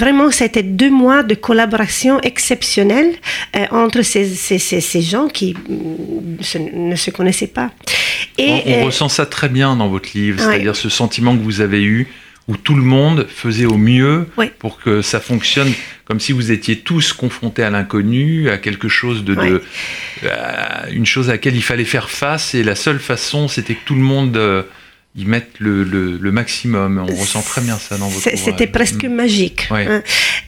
vraiment, 0.00 0.28
ça 0.36 0.44
a 0.44 0.48
été 0.52 0.62
deux 0.62 0.92
mois 1.04 1.22
de 1.30 1.34
collaboration 1.48 2.14
exceptionnelle 2.30 3.12
euh, 3.56 3.82
entre 3.84 4.00
ces, 4.02 4.24
ces, 4.46 4.58
ces, 4.68 4.80
ces, 4.92 5.02
gens 5.12 5.26
qui 5.36 5.48
se, 6.50 6.58
ne 6.90 6.96
se 7.04 7.10
connaissaient 7.18 7.54
pas. 7.60 7.70
Et, 8.38 8.50
on, 8.50 8.62
on 8.66 8.82
euh, 8.82 8.84
ressent 8.88 9.10
ça 9.18 9.24
très 9.36 9.50
bien 9.58 9.70
dans 9.80 9.88
votre 9.96 10.10
livre, 10.20 10.38
c'est-à-dire 10.42 10.76
ce 10.86 10.90
sentiment 11.00 11.32
que 11.36 11.42
vous 11.48 11.60
avez 11.68 11.82
eu 11.96 12.00
où 12.46 12.56
tout 12.56 12.74
le 12.74 12.82
monde 12.82 13.26
faisait 13.28 13.64
au 13.64 13.78
mieux 13.78 14.26
pour 14.58 14.78
que 14.78 15.00
ça 15.02 15.20
fonctionne 15.20 15.72
comme 16.04 16.20
si 16.20 16.32
vous 16.32 16.52
étiez 16.52 16.76
tous 16.76 17.14
confrontés 17.14 17.62
à 17.62 17.70
l'inconnu, 17.70 18.50
à 18.50 18.58
quelque 18.58 18.88
chose 18.88 19.24
de, 19.24 19.62
à 20.28 20.90
une 20.90 21.06
chose 21.06 21.30
à 21.30 21.32
laquelle 21.32 21.56
il 21.56 21.62
fallait 21.62 21.84
faire 21.84 22.10
face 22.10 22.54
et 22.54 22.62
la 22.62 22.74
seule 22.74 22.98
façon 22.98 23.48
c'était 23.48 23.74
que 23.74 23.84
tout 23.86 23.94
le 23.94 24.02
monde 24.02 24.36
euh, 24.36 24.62
y 25.16 25.24
mette 25.24 25.52
le, 25.60 25.84
le, 25.84 26.18
le, 26.18 26.32
maximum. 26.32 27.06
On 27.08 27.14
ressent 27.14 27.40
très 27.40 27.62
bien 27.62 27.78
ça 27.78 27.96
dans 27.96 28.08
votre 28.08 28.36
C'était 28.36 28.66
presque 28.66 29.04
mmh. 29.04 29.14
magique. 29.14 29.68
Hein. 29.70 30.02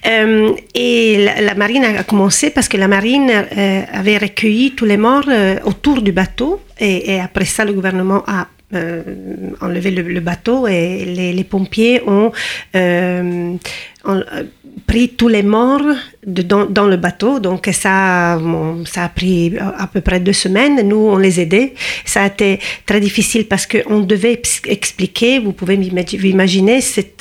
Euh, 0.06 0.52
et 0.74 1.24
la, 1.24 1.40
la, 1.40 1.54
marine 1.54 1.84
a 1.84 2.02
commencé 2.02 2.50
parce 2.50 2.68
que 2.68 2.76
la 2.76 2.88
marine 2.88 3.30
euh, 3.30 3.82
avait 3.90 4.18
recueilli 4.18 4.72
tous 4.72 4.84
les 4.84 4.98
morts 4.98 5.28
autour 5.64 6.02
du 6.02 6.12
bateau 6.12 6.60
et, 6.78 7.14
et, 7.14 7.20
après 7.20 7.46
ça 7.46 7.64
le 7.64 7.72
gouvernement 7.72 8.22
a 8.26 8.48
euh, 8.76 9.02
enlevé 9.60 9.90
le, 9.90 10.20
bateau 10.20 10.66
et 10.66 11.04
les, 11.04 11.44
pompiers 11.44 12.02
ont, 12.06 12.32
euh, 12.74 13.54
ont, 14.04 14.22
pris 14.86 15.08
tous 15.10 15.28
les 15.28 15.42
morts 15.42 15.82
dans, 16.26 16.86
le 16.86 16.96
bateau. 16.96 17.40
Donc 17.40 17.68
ça, 17.72 18.38
ça 18.84 19.04
a 19.04 19.08
pris 19.08 19.56
à 19.58 19.86
peu 19.86 20.00
près 20.00 20.20
deux 20.20 20.32
semaines. 20.32 20.86
Nous, 20.86 20.96
on 20.96 21.16
les 21.16 21.40
aidait. 21.40 21.74
Ça 22.04 22.22
a 22.22 22.26
été 22.26 22.60
très 22.84 23.00
difficile 23.00 23.46
parce 23.46 23.66
qu'on 23.66 24.00
devait 24.00 24.40
expliquer, 24.66 25.38
vous 25.38 25.52
pouvez 25.52 25.74
imaginer, 25.74 26.80
ces, 26.80 27.14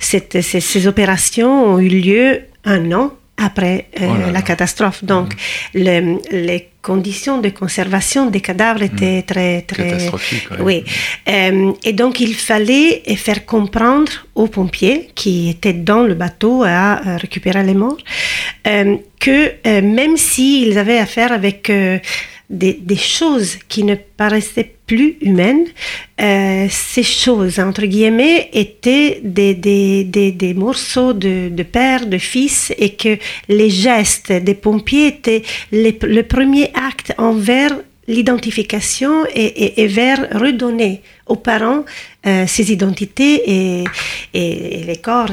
ces 0.00 0.86
opérations 0.86 1.64
ont 1.74 1.78
eu 1.78 1.88
lieu 1.88 2.40
un 2.64 2.92
an 2.92 3.12
après 3.38 3.86
euh, 4.00 4.08
oh 4.10 4.18
là 4.20 4.32
la 4.32 4.42
catastrophe. 4.42 5.04
Donc, 5.04 5.34
mmh. 5.34 5.38
le, 5.74 6.18
les 6.30 6.68
conditions 6.82 7.40
de 7.40 7.50
conservation 7.50 8.30
des 8.30 8.40
cadavres 8.40 8.82
étaient 8.82 9.20
mmh. 9.20 9.22
très, 9.22 9.62
très... 9.62 9.90
Catastrophiques, 9.90 10.50
ouais. 10.50 10.56
Oui. 10.60 10.84
Euh, 11.28 11.72
et 11.84 11.92
donc, 11.92 12.20
il 12.20 12.34
fallait 12.34 13.02
faire 13.16 13.46
comprendre 13.46 14.12
aux 14.34 14.48
pompiers 14.48 15.08
qui 15.14 15.50
étaient 15.50 15.72
dans 15.72 16.02
le 16.02 16.14
bateau 16.14 16.64
à, 16.64 17.14
à 17.14 17.16
récupérer 17.16 17.62
les 17.62 17.74
morts 17.74 17.98
euh, 18.66 18.96
que 19.20 19.80
même 19.80 20.16
s'ils 20.16 20.78
avaient 20.78 20.98
affaire 20.98 21.32
avec 21.32 21.70
des, 22.50 22.96
choses 22.96 23.56
qui 23.68 23.84
ne 23.84 23.94
paraissaient 23.94 24.74
plus 24.86 25.18
humaines, 25.20 25.66
euh, 26.20 26.66
ces 26.70 27.02
choses, 27.02 27.58
entre 27.58 27.84
guillemets, 27.84 28.48
étaient 28.52 29.20
des, 29.22 29.54
des, 29.54 30.04
des, 30.04 30.54
morceaux 30.54 31.12
de, 31.12 31.50
de, 31.50 31.62
père, 31.62 32.06
de 32.06 32.18
fils, 32.18 32.72
et 32.78 32.94
que 32.94 33.18
les 33.48 33.70
gestes 33.70 34.32
des 34.32 34.54
pompiers 34.54 35.08
étaient 35.08 35.42
le 35.72 36.22
premier 36.22 36.70
acte 36.74 37.12
envers 37.18 37.76
l'identification 38.08 39.24
et, 39.34 39.86
vers 39.86 40.26
redonner 40.32 41.02
aux 41.26 41.36
parents 41.36 41.84
euh, 42.26 42.46
ces 42.46 42.72
identités 42.72 43.42
et, 43.46 43.84
et, 44.32 44.84
les 44.84 44.96
corps. 44.96 45.30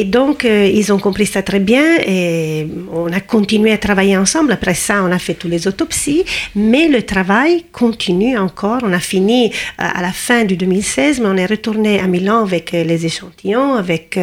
Et 0.00 0.04
donc, 0.04 0.46
euh, 0.46 0.66
ils 0.66 0.94
ont 0.94 0.98
compris 0.98 1.26
ça 1.26 1.42
très 1.42 1.60
bien 1.60 1.98
et 2.06 2.66
on 2.90 3.12
a 3.12 3.20
continué 3.20 3.70
à 3.70 3.76
travailler 3.76 4.16
ensemble. 4.16 4.50
Après 4.50 4.72
ça, 4.72 5.02
on 5.04 5.12
a 5.12 5.18
fait 5.18 5.34
toutes 5.34 5.50
les 5.50 5.68
autopsies, 5.68 6.24
mais 6.54 6.88
le 6.88 7.02
travail 7.02 7.66
continue 7.70 8.38
encore. 8.38 8.80
On 8.82 8.94
a 8.94 8.98
fini 8.98 9.50
euh, 9.50 9.50
à 9.76 10.00
la 10.00 10.10
fin 10.10 10.44
du 10.44 10.56
2016, 10.56 11.20
mais 11.20 11.26
on 11.26 11.36
est 11.36 11.44
retourné 11.44 12.00
à 12.00 12.06
Milan 12.06 12.40
avec 12.40 12.72
euh, 12.72 12.82
les 12.82 13.04
échantillons, 13.04 13.74
avec 13.74 14.18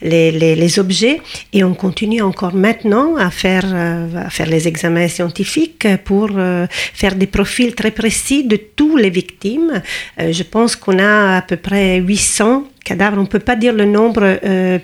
les, 0.00 0.78
objets 0.78 1.20
et 1.52 1.64
on 1.64 1.74
continue 1.74 2.22
encore 2.22 2.54
maintenant 2.54 3.16
à 3.16 3.30
faire, 3.30 3.66
à 3.74 4.30
faire 4.30 4.46
les 4.46 4.68
examens 4.68 5.08
scientifiques 5.08 5.86
pour 6.04 6.30
faire 6.94 7.16
des 7.16 7.26
profils 7.26 7.74
très 7.74 7.90
précis 7.90 8.44
de 8.44 8.56
toutes 8.56 9.00
les 9.00 9.10
victimes. 9.10 9.82
Je 10.18 10.42
pense 10.44 10.76
qu'on 10.76 10.98
a 10.98 11.38
à 11.38 11.42
peu 11.42 11.56
près 11.56 11.96
800 11.96 12.64
cadavres. 12.84 13.18
On 13.18 13.22
ne 13.22 13.26
peut 13.26 13.38
pas 13.38 13.56
dire 13.56 13.72
le 13.72 13.84
nombre 13.84 14.38
euh, 14.44 14.78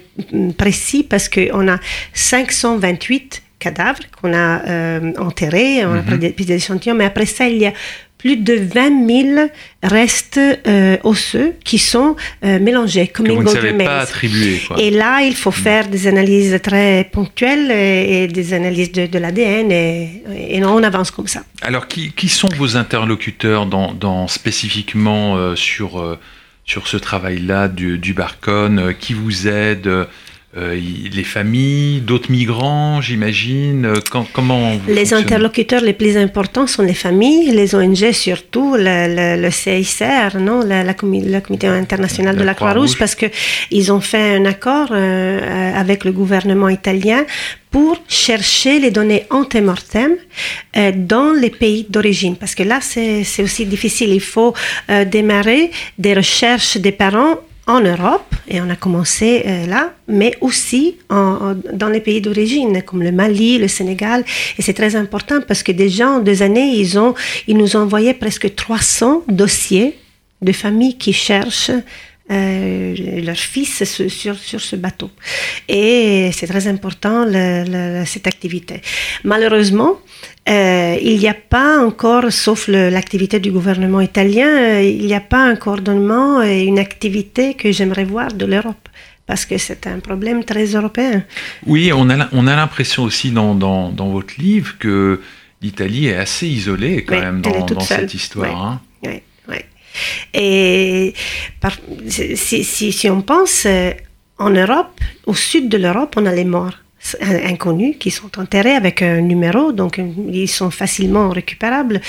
précis 0.57 1.05
parce 1.09 1.29
qu'on 1.29 1.69
a 1.69 1.79
528 2.15 3.43
cadavres 3.59 4.01
qu'on 4.21 4.35
a 4.35 4.65
euh, 4.67 5.13
enterrés, 5.19 5.85
on 5.87 5.95
a 5.95 6.03
pris 6.03 6.19
des, 6.19 6.31
des 6.31 6.53
échantillons, 6.53 6.95
mais 6.95 7.07
après 7.07 7.27
ça, 7.27 7.49
il 7.49 7.57
y 7.57 7.67
a 7.67 7.73
plus 8.19 8.37
de 8.37 8.55
20 8.55 9.35
000 9.35 9.49
restes 9.83 10.39
euh, 10.39 10.97
osseux 11.05 11.55
qui 11.65 11.79
sont 11.79 12.17
mélangés 12.43 13.09
comme 13.09 13.27
que 13.27 13.33
vous 13.33 13.43
ne 13.43 13.49
savez 13.49 13.73
pas 13.73 14.01
attribuer. 14.01 14.61
Et 14.79 14.91
là, 14.91 15.21
il 15.23 15.35
faut 15.35 15.51
faire 15.51 15.89
des 15.89 16.07
analyses 16.07 16.59
très 16.63 17.09
ponctuelles 17.13 17.71
et, 17.71 18.27
des 18.27 18.53
analyses 18.53 18.93
de, 18.93 19.19
l'ADN 19.19 19.71
et, 19.71 20.23
et, 20.49 20.65
on 20.65 20.83
avance 20.83 21.11
comme 21.11 21.29
ça. 21.29 21.43
Alors, 21.61 21.89
qui, 21.89 22.13
qui 22.13 22.29
sont 22.29 22.49
vos 22.57 22.77
interlocuteurs 22.77 23.67
dans, 23.67 23.93
dans 23.93 24.29
spécifiquement 24.29 25.55
sur 25.55 26.19
sur 26.67 26.89
ce 26.89 26.97
travail-là 26.97 27.69
du, 27.69 27.99
du 27.99 28.13
Barcon 28.13 28.77
euh, 28.79 28.93
Qui 28.93 29.15
vous 29.15 29.49
aide 29.49 29.87
euh, 29.87 30.75
les 31.13 31.23
familles, 31.23 32.01
d'autres 32.01 32.31
migrants, 32.31 33.03
j'imagine 33.03 33.85
euh, 33.85 34.01
Comment 34.33 34.73
Les 34.89 35.13
interlocuteurs 35.13 35.83
les 35.83 35.93
plus 35.93 36.17
importants 36.17 36.67
sont 36.67 36.83
les 36.83 36.95
familles, 36.95 37.51
les 37.51 37.75
ONG 37.75 38.11
surtout, 38.13 38.75
le, 38.75 39.37
le, 39.37 39.51
CICR, 39.51 40.39
non, 40.41 40.61
la, 40.61 40.83
la, 40.83 40.95
Comité 40.95 41.67
international 41.67 42.37
de 42.37 42.43
la 42.43 42.55
Croix-Rouge, 42.55 42.97
parce 42.99 43.15
que 43.15 43.27
ils 43.71 43.93
ont 43.93 44.01
fait 44.01 44.37
un 44.37 44.47
accord 44.47 44.93
avec 44.93 46.07
le 46.07 46.13
gouvernement 46.13 46.71
italien 46.71 47.27
pour 47.77 47.99
chercher 48.09 48.79
les 48.79 48.91
données 48.91 49.27
antemortem 49.29 50.13
euh, 50.79 50.93
dans 50.97 51.33
les 51.35 51.51
pays 51.51 51.85
d'origine. 51.87 52.35
Parce 52.35 52.55
que 52.55 52.63
là, 52.63 52.79
c'est 52.81 53.43
aussi 53.43 53.67
difficile. 53.67 54.15
Il 54.15 54.23
faut 54.23 54.55
euh, 54.89 55.05
démarrer 55.05 55.71
des 55.99 56.15
recherches 56.15 56.79
des 56.79 56.93
parents 56.93 57.35
en 57.67 57.81
Europe, 57.81 58.35
et 58.49 58.63
on 58.63 58.71
a 58.71 58.77
commencé 58.77 59.43
euh, 59.45 59.67
là, 59.67 59.93
mais 60.09 60.33
aussi 60.41 60.97
dans 61.11 61.91
les 61.93 62.01
pays 62.01 62.23
d'origine, 62.23 62.81
comme 62.81 63.03
le 63.03 63.13
Mali, 63.13 63.59
le 63.59 63.69
Sénégal. 63.69 64.25
Et 64.57 64.63
c'est 64.63 64.73
très 64.73 64.97
important 64.97 65.41
parce 65.47 65.63
que 65.63 65.73
déjà 65.73 66.09
en 66.09 66.21
deux 66.21 66.43
années, 66.43 66.71
ils, 66.77 66.99
ont, 66.99 67.15
ils 67.47 67.59
nous 67.59 67.77
ont 67.77 67.81
envoyé 67.81 68.15
presque 68.15 68.55
300 68.55 69.25
dossiers 69.29 69.99
de 70.41 70.53
familles 70.53 70.97
qui 70.97 71.13
cherchent 71.13 71.73
euh, 72.31 73.23
leur 73.23 73.37
fils 73.37 73.85
sur, 73.85 74.37
sur 74.37 74.61
ce 74.61 74.77
bateau. 74.77 75.11
Et 75.69 76.31
c'est 76.33 76.47
très 76.47 76.67
important 76.67 77.27
cette 78.05 78.27
activité. 78.27 78.81
Malheureusement, 79.25 80.01
euh, 80.49 80.97
il 81.03 81.19
n'y 81.19 81.29
a 81.29 81.35
pas 81.35 81.85
encore, 81.85 82.33
sauf 82.33 82.69
l'activité 82.69 83.41
du 83.41 83.51
gouvernement 83.51 84.01
italien, 84.01 84.49
euh, 84.49 84.83
il 84.83 85.07
n'y 85.07 85.15
a 85.15 85.21
pas 85.21 85.45
un 85.45 85.57
coordonnement 85.57 86.43
et 86.43 86.63
une 86.63 86.79
activité 86.79 87.55
que 87.55 87.73
j'aimerais 87.73 88.05
voir 88.05 88.33
de 88.33 88.47
l'Europe 88.47 88.89
parce 89.27 89.45
que 89.45 89.59
c'est 89.59 89.89
un 89.89 89.99
problème 89.99 90.45
très 90.45 90.67
européen. 90.67 91.25
Oui, 91.67 91.93
on 91.93 92.09
a, 92.11 92.29
on 92.33 92.47
a 92.47 92.55
l'impression 92.55 93.03
aussi 93.03 93.33
dans, 93.33 93.57
dans, 93.57 93.91
dans, 93.91 94.11
votre 94.11 94.35
livre 94.39 94.77
que 94.79 95.21
l'Italie 95.63 96.07
est 96.07 96.17
assez 96.17 96.47
isolée 96.47 97.05
quand 97.05 97.19
même 97.19 97.41
dans, 97.41 97.67
dans 97.67 97.81
cette 97.81 98.15
histoire. 98.15 98.65
Hein. 98.65 98.81
Oui, 99.05 99.23
Et 100.35 101.15
si, 102.09 103.11
on 103.11 103.23
pense 103.23 103.65
euh, 103.67 103.93
en 104.39 104.51
Europe, 104.51 105.01
au 105.27 105.35
sud 105.35 105.69
de 105.69 105.79
l'Europe, 105.79 106.15
on 106.17 106.27
a 106.27 106.33
les 106.33 106.45
morts 106.45 106.79
inconnus 107.21 107.97
qui 107.99 108.11
sont 108.11 108.39
enterrés 108.39 108.73
avec 108.73 109.03
un 109.03 109.21
numéro, 109.21 109.73
donc 109.73 110.01
ils 110.33 110.49
sont 110.49 110.71
facilement 110.71 111.29
récupérables 111.31 112.01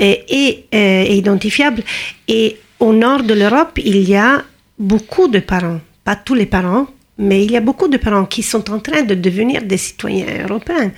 euh, 0.00 0.14
et, 0.28 1.16
identifiables. 1.16 1.82
Et 2.26 2.56
au 2.80 2.92
nord 2.92 3.22
de 3.22 3.34
l'Europe, 3.34 3.78
il 3.84 4.08
y 4.08 4.16
a 4.16 4.42
beaucoup 4.78 5.28
de 5.28 5.40
parents, 5.40 5.80
pas 6.04 6.16
tous 6.16 6.34
les 6.34 6.46
parents, 6.46 6.86
mais 7.18 7.44
il 7.44 7.50
y 7.50 7.56
a 7.56 7.60
beaucoup 7.60 7.88
de 7.88 7.96
parents 7.96 8.24
qui 8.24 8.42
sont 8.42 8.70
en 8.70 8.78
train 8.78 9.02
de 9.02 9.14
devenir 9.14 9.62
des 9.62 9.76
citoyens 9.76 10.44
européens. 10.44 10.92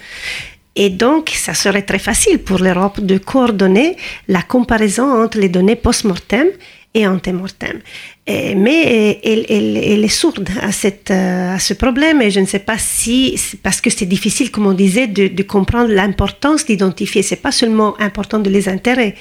Et 0.77 0.91
donc, 0.91 1.31
ça 1.31 1.55
serait 1.55 1.83
très 1.83 1.99
facile 1.99 2.39
pour 2.39 2.59
l'Europe 2.59 3.01
de 3.01 3.19
coordonner 3.19 3.97
la 4.29 4.43
comparaison 4.43 5.23
entre 5.23 5.39
les 5.39 5.49
données 5.49 5.77
post-mortem 5.77 6.47
et 6.95 7.07
ante-mortem. 7.07 7.81
Mais 8.29 9.19
elle, 9.25 10.05
est 10.05 10.09
sourde 10.09 10.49
à, 10.61 10.71
cette, 10.71 11.11
à 11.11 11.59
ce 11.59 11.75
problème 11.75 12.23
et 12.23 12.31
je 12.31 12.41
ne 12.41 12.47
sais 12.47 12.61
pas 12.61 12.79
si, 12.79 13.37
parce 13.63 13.81
que 13.81 13.91
c'est 13.91 14.07
difficile, 14.07 14.51
comme 14.53 14.67
on 14.67 14.73
disait, 14.73 15.09
de, 15.09 15.43
comprendre 15.43 15.91
l'importance 15.93 16.65
d'identifier. 16.65 17.23
C'est 17.23 17.43
pas 17.43 17.53
seulement 17.53 18.01
important 18.01 18.39
de 18.39 18.51
les 18.51 18.69
enterrer. 18.69 19.15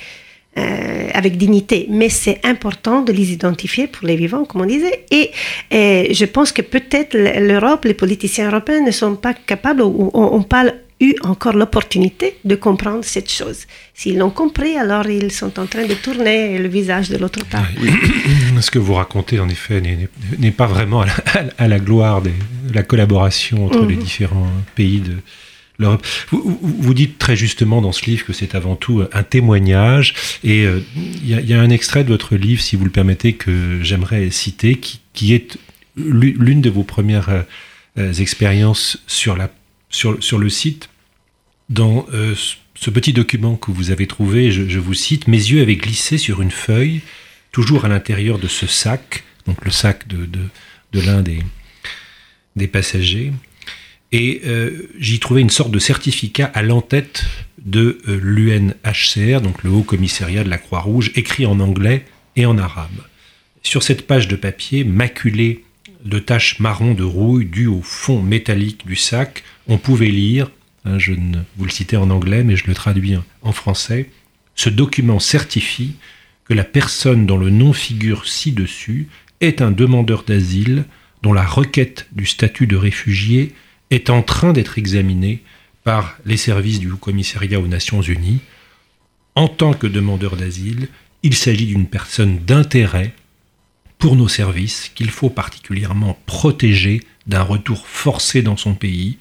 Euh, 0.58 1.10
avec 1.14 1.38
dignité, 1.38 1.86
mais 1.90 2.10
c'est 2.10 2.40
important 2.44 3.02
de 3.02 3.14
les 3.14 3.32
identifier 3.32 3.86
pour 3.86 4.08
les 4.08 4.16
vivants, 4.16 4.46
comme 4.46 4.62
on 4.62 4.66
disait. 4.66 5.06
Et, 5.12 5.30
je 5.72 6.26
pense 6.26 6.52
que 6.52 6.64
peut-être 6.64 7.16
l'Europe, 7.16 7.86
les 7.86 7.94
politiciens 7.94 8.48
européens 8.50 8.82
ne 8.82 8.90
sont 8.90 9.16
pas 9.16 9.36
capables, 9.36 9.84
ou 9.84 10.10
on 10.12 10.42
parle 10.42 10.74
eu 11.00 11.16
encore 11.22 11.54
l'opportunité 11.54 12.38
de 12.44 12.56
comprendre 12.56 13.04
cette 13.04 13.32
chose. 13.32 13.66
S'ils 13.94 14.18
l'ont 14.18 14.30
compris, 14.30 14.76
alors 14.76 15.08
ils 15.08 15.32
sont 15.32 15.60
en 15.60 15.66
train 15.66 15.86
de 15.86 15.94
tourner 15.94 16.58
le 16.58 16.68
visage 16.68 17.10
de 17.10 17.18
l'autre 17.18 17.46
part. 17.46 17.68
Oui. 17.82 17.90
Ce 18.62 18.72
que 18.72 18.80
vous 18.80 18.94
racontez, 18.94 19.40
en 19.40 19.50
effet, 19.50 19.82
n'est 20.38 20.52
pas 20.52 20.68
vraiment 20.68 21.06
à 21.58 21.68
la, 21.68 21.80
gloire 21.80 22.22
de 22.22 22.32
la 22.74 22.84
collaboration 22.84 23.66
entre 23.66 23.86
les 23.86 23.96
mhm. 23.96 24.04
différents 24.04 24.52
pays 24.76 25.00
de 25.00 25.16
l'Europe. 25.78 26.06
Vous, 26.32 26.94
dites 26.94 27.18
très 27.18 27.38
justement 27.38 27.82
dans 27.82 27.94
ce 27.94 28.06
livre 28.06 28.26
que 28.26 28.34
c'est 28.34 28.54
avant 28.54 28.76
tout 28.76 29.04
un 29.14 29.24
témoignage, 29.24 30.14
et 30.44 30.66
euh, 30.66 30.82
il 31.24 31.30
y, 31.30 31.54
a 31.54 31.62
un 31.62 31.70
extrait 31.70 32.04
de 32.04 32.10
votre 32.10 32.36
livre, 32.36 32.62
si 32.62 32.76
vous 32.76 32.84
le 32.84 32.92
permettez, 32.92 33.34
que 33.34 33.80
j'aimerais 33.82 34.30
citer, 34.30 34.76
qui, 34.76 35.34
est 35.34 35.58
l'une 35.96 36.62
de 36.62 36.70
vos 36.70 36.84
premières 36.84 37.30
euh, 37.98 38.14
expériences 38.14 39.02
sur 39.08 39.38
la 39.38 39.50
sur, 39.89 40.38
le 40.38 40.49
site, 40.49 40.89
dans 41.69 42.06
euh, 42.13 42.36
ce 42.75 42.89
petit 42.89 43.13
document 43.13 43.56
que 43.56 43.71
vous 43.71 43.91
avez 43.91 44.08
trouvé, 44.08 44.52
je, 44.52 44.80
vous 44.80 44.93
cite, 44.93 45.28
Mes 45.28 45.38
yeux 45.38 45.62
avaient 45.62 45.75
glissé 45.75 46.17
sur 46.17 46.41
une 46.41 46.52
feuille, 46.52 47.02
toujours 47.52 47.86
à 47.86 47.88
l'intérieur 47.88 48.39
de 48.39 48.47
ce 48.47 48.67
sac, 48.67 49.23
donc 49.45 49.63
le 49.65 49.71
sac 49.71 50.08
de, 50.08 50.28
l'un 50.93 51.21
des, 51.21 51.39
des 52.56 52.67
passagers, 52.67 53.34
et 54.12 54.41
euh, 54.45 54.89
j'y 54.97 55.19
trouvais 55.19 55.41
une 55.41 55.52
sorte 55.52 55.71
de 55.71 55.80
certificat 55.80 56.45
à 56.45 56.62
l'entête 56.62 57.25
de 57.60 57.99
euh, 58.08 58.19
l'UNHCR, 58.21 59.41
donc 59.41 59.63
le 59.63 59.69
Haut 59.69 59.84
Commissariat 59.84 60.43
de 60.43 60.49
la 60.49 60.58
Croix-Rouge, 60.58 61.12
écrit 61.15 61.45
en 61.45 61.60
anglais 61.60 62.06
et 62.36 62.45
en 62.45 62.58
arabe. 62.58 63.06
Sur 63.62 63.84
cette 63.84 64.08
page 64.08 64.28
de 64.28 64.36
papier, 64.36 64.84
maculée 64.84 65.63
de 66.06 66.19
taches 66.19 66.60
marron 66.60 66.93
de 66.93 67.04
rouille 67.04 67.45
dues 67.45 67.67
au 67.67 67.82
fond 67.82 68.21
métallique 68.21 68.86
du 68.88 68.95
sac, 68.95 69.43
on 69.69 69.77
pouvait 69.77 70.10
lire, 70.10 70.51
hein, 70.84 70.99
je 70.99 71.13
ne 71.13 71.38
vous 71.55 71.65
le 71.65 71.71
citais 71.71 71.95
en 71.95 72.10
anglais, 72.10 72.43
mais 72.43 72.58
je 72.58 72.67
le 72.67 72.73
traduis 72.73 73.15
en 73.43 73.51
français, 73.51 74.10
ce 74.55 74.69
document 74.69 75.19
certifie 75.19 75.95
que 76.43 76.53
la 76.53 76.63
personne 76.65 77.25
dont 77.25 77.38
le 77.38 77.51
nom 77.51 77.71
figure 77.71 78.27
ci-dessus 78.27 79.08
est 79.39 79.62
un 79.62 79.71
demandeur 79.71 80.23
d'asile 80.23 80.86
dont 81.21 81.34
la 81.34 81.45
requête 81.45 82.08
du 82.12 82.25
statut 82.25 82.65
de 82.65 82.75
réfugié 82.75 83.53
est 83.91 84.10
en 84.10 84.23
train 84.23 84.53
d'être 84.53 84.77
examinée 84.77 85.43
par 85.84 86.17
les 86.25 86.38
services 86.38 86.79
du 86.79 86.91
Haut-Commissariat 86.91 87.60
aux 87.60 87.67
Nations 87.67 88.01
Unies. 88.01 88.41
En 89.36 89.47
tant 89.47 89.73
que 89.73 89.88
demandeur 89.88 90.36
d'asile, 90.36 90.89
il 91.21 91.36
s'agit 91.36 91.67
d'une 91.67 91.88
personne 91.88 92.39
d'intérêt 92.39 93.13
pour 93.99 94.15
nos 94.15 94.27
services 94.27 94.91
qu'il 94.95 95.12
faut 95.12 95.29
particulièrement 95.29 96.17
protéger 96.25 97.01
d'un 97.27 97.43
retour 97.43 97.86
forcé 97.88 98.41
dans 98.41 98.58
son 98.58 98.73
pays 98.73 99.17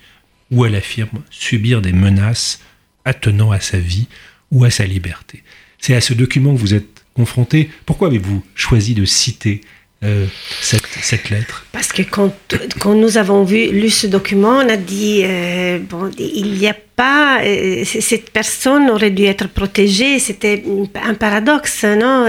où 0.50 0.64
elle 0.64 0.74
affirme 0.74 1.22
subir 1.30 1.82
des 1.82 1.92
menaces 1.92 2.60
attenant 3.04 3.50
à 3.50 3.60
sa 3.60 3.78
vie 3.78 4.06
ou 4.50 4.64
à 4.64 4.70
sa 4.70 4.86
liberté. 4.86 5.42
C'est 5.78 5.94
à 5.94 6.00
ce 6.00 6.14
document 6.14 6.54
que 6.54 6.60
vous 6.60 6.74
êtes 6.74 7.04
confronté. 7.14 7.70
Pourquoi 7.86 8.08
avez-vous 8.08 8.44
choisi 8.54 8.94
de 8.94 9.04
citer 9.04 9.60
euh, 10.04 10.26
cette, 10.60 11.28
lettre. 11.30 11.66
Parce 11.72 11.88
que 11.88 12.02
quand, 12.02 12.32
quand, 12.78 12.94
nous 12.94 13.18
avons 13.18 13.42
vu, 13.42 13.66
lu 13.72 13.90
ce 13.90 14.06
document, 14.06 14.58
on 14.64 14.68
a 14.68 14.76
dit, 14.76 15.22
euh, 15.24 15.80
bon, 15.80 16.08
il 16.16 16.52
n'y 16.52 16.68
a 16.68 16.76
pas, 16.94 17.40
euh, 17.42 17.82
cette 17.84 18.30
personne 18.30 18.90
aurait 18.90 19.10
dû 19.10 19.24
être 19.24 19.48
protégée, 19.48 20.20
c'était 20.20 20.62
un 21.02 21.14
paradoxe, 21.14 21.82
non? 21.82 22.26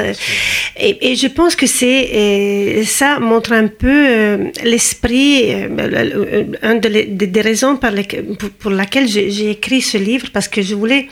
Et, 0.80 1.16
je 1.16 1.28
pense 1.28 1.56
que 1.56 1.68
c'est, 1.68 2.84
ça 2.86 3.20
montre 3.20 3.54
un 3.54 3.68
peu 3.68 4.50
l'esprit, 4.64 5.52
une 5.54 6.80
des 6.80 7.42
raisons 7.42 7.78
par 7.78 7.94
pour, 8.40 8.50
pour 8.50 8.72
laquelle 8.72 9.08
j'ai 9.08 9.52
écrit 9.52 9.82
ce 9.82 10.00
livre, 10.00 10.30
parce 10.34 10.48
que 10.48 10.64
je 10.64 10.74
voulais 10.74 11.08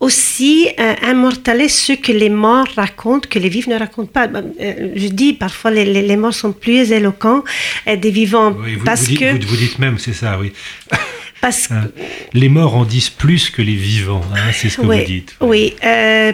aussi 0.00 0.68
euh, 0.78 0.94
immortaler 1.02 1.68
ce 1.68 1.94
que 1.94 2.12
les 2.12 2.30
morts 2.30 2.68
racontent, 2.76 3.28
que 3.28 3.38
les 3.38 3.48
vifs 3.48 3.66
ne 3.66 3.76
racontent 3.76 4.10
pas. 4.12 4.28
Bah, 4.28 4.42
euh, 4.60 4.92
je 4.94 5.08
dis 5.08 5.32
parfois 5.32 5.70
les, 5.70 5.84
les, 5.84 6.16
morts 6.16 6.34
sont 6.34 6.52
plus 6.52 6.92
éloquents 6.92 7.42
euh, 7.88 7.96
des 7.96 8.10
vivants. 8.10 8.52
vous, 8.52 8.84
parce 8.84 9.04
dites, 9.04 9.18
que... 9.18 9.46
vous, 9.46 9.56
dites 9.56 9.78
même, 9.78 9.98
c'est 9.98 10.12
ça, 10.12 10.38
oui. 10.38 10.52
Parce 11.40 11.70
hein, 11.70 11.88
les 12.32 12.48
morts 12.48 12.74
en 12.74 12.84
disent 12.84 13.10
plus 13.10 13.48
que 13.48 13.62
les 13.62 13.76
vivants, 13.76 14.24
hein, 14.34 14.50
c'est 14.52 14.68
ce 14.68 14.78
que 14.78 14.82
vous 14.82 15.04
dites. 15.04 15.36
Oui, 15.40 15.72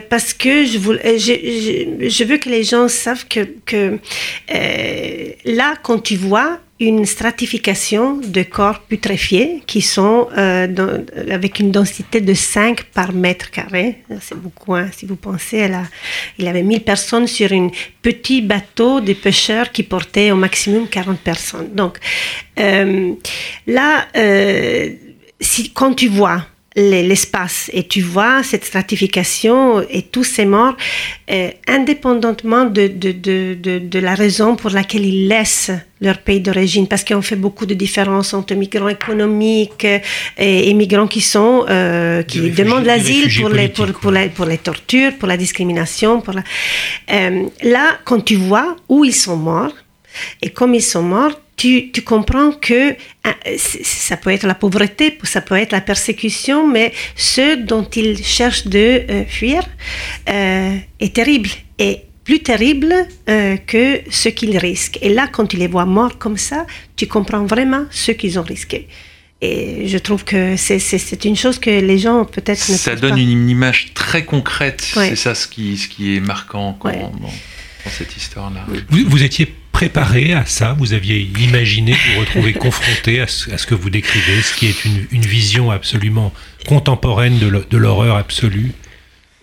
parce 0.09 0.33
que 0.33 0.64
je, 0.64 0.79
je, 0.79 2.09
je, 2.09 2.24
veux 2.24 2.38
que 2.38 2.48
les 2.48 2.64
gens 2.64 2.88
savent 2.88 3.27
que, 3.29 3.46
que 3.66 3.98
là, 5.44 5.74
quand 5.83 5.98
tu 5.98 6.16
vois 6.16 6.59
une 6.85 7.07
stratification 7.07 8.16
de 8.16 8.42
corps 8.42 8.81
putréfiés 8.81 9.62
qui 9.66 9.81
sont 9.81 10.29
euh, 10.37 10.99
avec 11.31 11.59
une 11.59 11.70
densité 11.70 12.20
de 12.20 12.35
5 12.35 12.85
par 12.85 13.12
mètre 13.12 13.51
carré. 13.51 14.03
C'est 14.20 14.38
beaucoup. 14.38 14.75
Hein. 14.75 14.88
Si 14.97 15.07
vous 15.07 15.16
pensez, 15.16 15.59
elle 15.59 15.75
a, 15.75 15.85
il 16.38 16.44
y 16.44 16.49
avait 16.49 16.62
1000 16.62 16.83
personnes 16.83 17.27
sur 17.27 17.53
un 17.53 17.70
petit 18.03 18.42
bateau 18.42 19.01
de 19.01 19.12
pêcheurs 19.12 19.73
qui 19.73 19.83
portait 19.83 20.31
au 20.31 20.37
maximum 20.37 20.88
40 20.88 21.18
personnes. 21.18 21.75
Donc 21.75 21.99
euh, 22.61 23.12
là, 23.66 24.07
euh, 24.16 24.90
si, 25.40 25.73
quand 25.73 25.94
tu 25.94 26.09
vois 26.09 26.47
l'espace. 26.76 27.70
Et 27.72 27.87
tu 27.87 28.00
vois 28.00 28.42
cette 28.42 28.64
stratification 28.64 29.80
et 29.88 30.02
tous 30.02 30.24
ces 30.24 30.44
morts, 30.44 30.76
euh, 31.30 31.50
indépendamment 31.68 32.64
de, 32.64 32.88
de, 32.88 33.12
de, 33.12 33.78
de, 33.78 33.98
la 34.00 34.14
raison 34.14 34.56
pour 34.56 34.70
laquelle 34.70 35.04
ils 35.04 35.28
laissent 35.28 35.70
leur 36.00 36.18
pays 36.18 36.40
d'origine, 36.40 36.88
parce 36.88 37.04
qu'on 37.04 37.22
fait 37.22 37.37
beaucoup 37.37 37.64
de 37.64 37.74
différences 37.74 38.34
entre 38.34 38.54
migrants 38.54 38.88
économiques 38.88 39.87
et, 40.37 40.74
migrants 40.74 41.06
qui 41.06 41.20
sont 41.20 41.64
euh, 41.68 42.22
qui 42.24 42.50
demandent 42.50 42.84
l'asile 42.84 43.32
pour 43.40 43.50
les 43.50 43.68
pour, 43.68 43.87
pour, 43.92 44.12
pour, 44.34 44.46
les 44.46 44.58
tortures, 44.58 45.12
pour 45.18 45.28
la 45.28 45.37
discrimination, 45.37 46.20
pour 46.20 46.34
la... 46.34 46.42
Euh, 47.12 47.44
là, 47.62 47.98
quand 48.04 48.20
tu 48.20 48.34
vois 48.34 48.76
où 48.88 49.04
ils 49.04 49.14
sont 49.14 49.37
morts 49.37 49.74
et 50.42 50.50
comme 50.50 50.74
ils 50.74 50.82
sont 50.82 51.02
morts, 51.02 51.40
tu, 51.56 51.90
tu, 51.92 52.02
comprends 52.02 52.52
que 52.52 52.96
ah, 53.24 53.34
ça 53.56 54.16
peut 54.16 54.30
être 54.30 54.46
la 54.46 54.54
pauvreté, 54.54 55.18
ça 55.22 55.40
peut 55.40 55.56
être 55.56 55.72
la 55.72 55.80
persécution, 55.80 56.66
mais 56.66 56.92
ce 57.16 57.56
dont 57.56 57.84
ils 57.84 58.22
cherchent 58.24 58.66
de 58.66 59.02
euh, 59.08 59.24
fuir 59.26 59.62
euh, 60.28 60.76
est 61.00 61.14
terrible 61.14 61.48
et 61.78 62.00
plus 62.24 62.40
terrible 62.40 62.94
euh, 63.28 63.56
que 63.56 64.00
ce 64.10 64.28
qu'ils 64.28 64.56
risquent. 64.58 64.98
Et 65.02 65.10
là, 65.10 65.28
quand 65.28 65.46
tu 65.46 65.56
les 65.56 65.68
vois 65.68 65.84
morts 65.84 66.18
comme 66.18 66.38
ça, 66.38 66.66
tu 66.96 67.06
comprends 67.06 67.44
vraiment 67.44 67.84
ce 67.90 68.12
qu'ils 68.12 68.38
ont 68.38 68.42
risqué. 68.42 68.88
Et 69.40 69.88
je 69.88 69.98
trouve 69.98 70.24
que 70.24 70.56
c'est 70.56 71.24
une 71.24 71.36
chose 71.36 71.58
que 71.58 71.68
les 71.68 71.98
gens 71.98 72.24
peut-être 72.24 72.66
ne 72.70 72.76
Ça 72.76 72.96
donne 72.96 73.18
une 73.18 73.50
image 73.50 73.92
très 73.92 74.24
concrète. 74.24 74.80
C'est 74.80 75.16
ça 75.16 75.34
ce 75.34 75.46
qui, 75.46 75.76
ce 75.76 75.86
qui 75.86 76.16
est 76.16 76.20
marquant 76.20 76.78
dans, 76.82 77.90
cette 77.90 78.16
histoire-là. 78.16 78.64
Vous, 78.88 79.00
vous 79.06 79.22
étiez 79.22 79.54
préparé 79.74 80.32
à 80.32 80.46
ça 80.46 80.74
Vous 80.78 80.94
aviez 80.94 81.28
imaginé 81.40 81.92
vous 81.92 82.20
retrouver 82.20 82.52
confronté 82.66 83.20
à 83.20 83.26
ce, 83.26 83.66
que 83.66 83.74
vous 83.74 83.90
décrivez, 83.90 84.40
ce 84.40 84.54
qui 84.54 84.66
est 84.68 84.84
une, 84.84 85.20
vision 85.20 85.70
absolument 85.70 86.32
contemporaine 86.66 87.38
de 87.38 87.76
l'horreur 87.76 88.16
absolue 88.16 88.72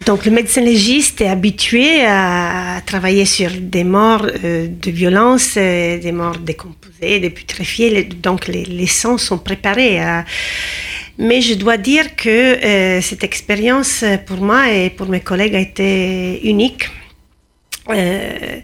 donc 0.05 0.25
le 0.25 0.31
médecin 0.31 0.61
légiste 0.61 1.21
est 1.21 1.27
habitué 1.27 2.03
à 2.07 2.81
travailler 2.87 3.25
sur 3.25 3.51
des 3.51 3.83
morts 3.83 4.25
euh, 4.43 4.67
de 4.67 4.89
violence, 4.89 5.53
euh, 5.57 5.99
des 5.99 6.11
morts 6.11 6.39
décomposées, 6.39 7.19
des 7.19 7.29
putréfiés. 7.29 8.05
Donc 8.05 8.47
les, 8.47 8.65
les 8.65 8.87
sangs 8.87 9.19
sont 9.19 9.37
préparés. 9.37 9.99
À... 9.99 10.25
Mais 11.19 11.41
je 11.41 11.53
dois 11.53 11.77
dire 11.77 12.15
que 12.15 12.29
euh, 12.29 12.99
cette 13.01 13.23
expérience 13.23 14.03
pour 14.25 14.41
moi 14.41 14.71
et 14.73 14.89
pour 14.89 15.07
mes 15.07 15.19
collègues 15.19 15.53
a 15.53 15.59
été 15.59 16.49
unique 16.49 16.89
euh, 17.89 18.59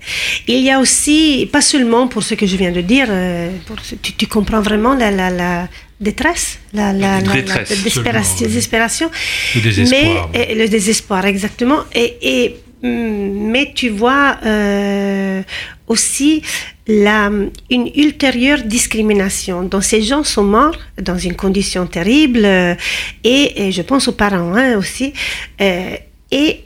il 0.47 0.59
y 0.59 0.69
a 0.69 0.79
aussi, 0.79 1.49
pas 1.51 1.61
seulement 1.61 2.07
pour 2.07 2.23
ce 2.23 2.35
que 2.35 2.45
je 2.45 2.55
viens 2.55 2.71
de 2.71 2.81
dire, 2.81 3.07
euh, 3.09 3.49
pour, 3.65 3.77
tu, 3.81 4.13
tu, 4.13 4.27
comprends 4.27 4.61
vraiment 4.61 4.93
la, 4.93 5.11
la, 5.11 5.29
la 5.29 5.67
détresse, 5.99 6.59
la, 6.73 6.93
la, 6.93 7.21
détresse, 7.21 7.69
la 7.69 8.47
désespération, 8.47 9.09
le 9.55 9.61
désespoir, 9.61 10.29
mais, 10.33 10.55
le 10.55 10.67
désespoir 10.67 11.25
exactement. 11.25 11.79
Et, 11.95 12.17
et 12.21 12.55
mm, 12.83 13.49
mais 13.51 13.71
tu 13.73 13.89
vois 13.89 14.37
euh, 14.45 15.41
aussi 15.87 16.43
la, 16.87 17.31
une 17.69 17.91
ultérieure 17.95 18.63
discrimination. 18.63 19.63
dont 19.63 19.81
ces 19.81 20.01
gens 20.01 20.23
sont 20.23 20.43
morts 20.43 20.77
dans 21.01 21.17
une 21.17 21.35
condition 21.35 21.85
terrible 21.87 22.45
euh, 22.45 22.75
et, 23.23 23.71
je 23.71 23.81
pense 23.81 24.07
aux 24.07 24.13
parents 24.13 24.53
hein, 24.55 24.77
aussi. 24.77 25.13
Euh, 25.61 25.95
et 26.31 26.63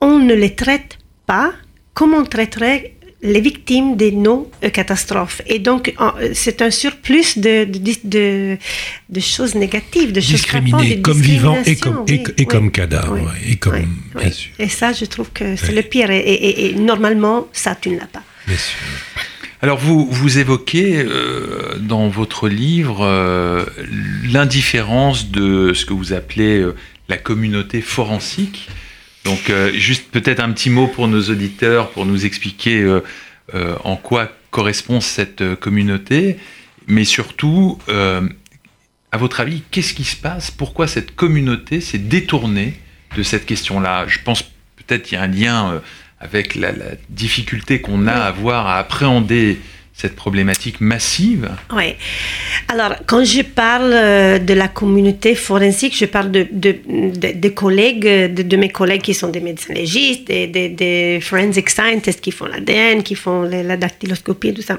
on 0.00 0.18
ne 0.18 0.34
les 0.34 0.54
traite 0.54 0.98
pas 1.26 1.52
comment 1.98 2.18
on 2.18 2.24
traiterait 2.24 2.92
les 3.22 3.40
victimes 3.40 3.96
des 3.96 4.12
non-catastrophes. 4.12 5.42
Et 5.46 5.58
donc, 5.58 5.92
c'est 6.32 6.62
un 6.62 6.70
surplus 6.70 7.36
de, 7.36 7.64
de, 7.64 8.56
de, 9.08 9.20
choses 9.20 9.56
négatives, 9.56 10.12
de 10.12 10.20
choses 10.20 10.34
Discriminées 10.34 11.02
comme 11.02 11.20
vivants 11.20 11.58
et 11.66 11.74
comme, 11.74 12.04
et, 12.06 12.46
comme 12.46 12.70
cadavres. 12.70 13.34
et, 13.44 13.56
comme, 13.56 13.84
bien 14.14 14.30
sûr. 14.30 14.52
et 14.60 14.68
ça, 14.68 14.92
je 14.92 15.06
trouve 15.06 15.30
que 15.32 15.56
c'est 15.56 15.72
le 15.72 15.82
pire. 15.82 16.10
Et, 16.12 16.72
normalement, 16.78 17.48
ça, 17.52 17.74
tu 17.74 17.88
ne 17.90 17.98
l'as 17.98 18.06
pas. 18.06 18.22
Bien 18.46 18.56
sûr. 18.56 18.78
Alors 19.60 19.78
vous, 19.78 20.06
vous 20.08 20.38
évoquez 20.38 20.98
euh, 20.98 21.76
dans 21.80 22.08
votre 22.08 22.48
livre 22.48 23.00
euh, 23.02 23.64
l'indifférence 24.32 25.32
de 25.32 25.72
ce 25.74 25.84
que 25.84 25.94
vous 25.94 26.12
appelez 26.12 26.58
euh, 26.60 26.76
la 27.08 27.16
communauté 27.16 27.80
forensique 27.80 28.68
donc 29.24 29.50
euh, 29.50 29.72
juste 29.72 30.10
peut-être 30.10 30.40
un 30.40 30.52
petit 30.52 30.70
mot 30.70 30.86
pour 30.86 31.08
nos 31.08 31.20
auditeurs 31.22 31.90
pour 31.90 32.06
nous 32.06 32.24
expliquer 32.24 32.80
euh, 32.80 33.02
euh, 33.54 33.74
en 33.84 33.96
quoi 33.96 34.32
correspond 34.50 35.00
cette 35.00 35.56
communauté, 35.56 36.38
mais 36.86 37.04
surtout, 37.04 37.78
à 37.88 39.18
votre 39.18 39.40
avis, 39.40 39.62
qu'est-ce 39.70 39.92
qui 39.92 40.04
se 40.04 40.16
passe? 40.16 40.50
Pourquoi 40.50 40.86
cette 40.86 41.14
communauté 41.14 41.82
s'est 41.82 41.98
détournée 41.98 42.80
de 43.14 43.22
cette 43.22 43.44
question-là? 43.44 44.06
Je 44.08 44.20
pense 44.24 44.42
peut-être 44.76 45.02
qu'il 45.02 45.18
y 45.18 45.20
a 45.20 45.24
un 45.24 45.26
lien 45.26 45.82
avec 46.18 46.54
la, 46.54 46.72
la 46.72 46.92
difficulté 47.10 47.82
qu'on 47.82 48.06
a 48.06 48.12
à 48.12 48.24
avoir 48.28 48.68
à 48.68 48.78
appréhender 48.78 49.58
cette 50.00 50.14
problématique 50.14 50.80
massive 50.80 51.50
Oui. 51.74 51.96
Alors, 52.68 52.94
quand 53.06 53.24
je 53.24 53.42
parle 53.42 53.92
euh, 53.92 54.38
de 54.38 54.54
la 54.54 54.68
communauté 54.68 55.34
forensique, 55.34 55.96
je 55.96 56.04
parle 56.04 56.30
de, 56.30 56.46
de, 56.52 57.48
collègues, 57.48 58.32
de, 58.32 58.56
mes 58.56 58.68
collègues 58.68 59.02
qui 59.02 59.12
sont 59.12 59.28
des 59.28 59.40
médecins 59.40 59.74
légistes, 59.74 60.28
des, 60.28 61.18
forensic 61.20 61.68
scientists 61.68 62.20
qui 62.20 62.30
font 62.30 62.46
l'ADN, 62.46 63.02
qui 63.02 63.16
font 63.16 63.42
la 63.42 63.76
dactyloscopie, 63.76 64.54
tout 64.54 64.62
ça. 64.62 64.78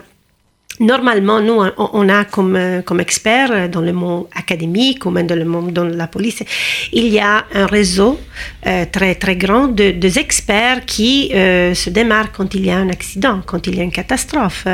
Normalement, 0.79 1.41
nous, 1.41 1.61
on 1.77 2.07
a 2.07 2.23
comme, 2.23 2.55
euh, 2.55 2.81
comme 2.81 3.01
experts 3.01 3.67
dans 3.67 3.81
le 3.81 3.91
monde 3.91 4.27
académique 4.33 5.05
ou 5.05 5.09
même 5.09 5.27
dans 5.27 5.35
le 5.35 5.43
monde 5.43 5.73
dans 5.73 5.83
la 5.83 6.07
police, 6.07 6.41
il 6.93 7.07
y 7.09 7.19
a 7.19 7.43
un 7.53 7.65
réseau 7.65 8.17
euh, 8.65 8.85
très 8.89 9.15
très 9.15 9.35
grand 9.35 9.67
de, 9.67 9.91
de 9.91 10.19
experts 10.19 10.85
qui 10.85 11.31
euh, 11.33 11.73
se 11.73 11.89
démarrent 11.89 12.31
quand 12.31 12.55
il 12.55 12.65
y 12.65 12.71
a 12.71 12.77
un 12.77 12.87
accident, 12.87 13.41
quand 13.45 13.67
il 13.67 13.75
y 13.75 13.81
a 13.81 13.83
une 13.83 13.91
catastrophe. 13.91 14.65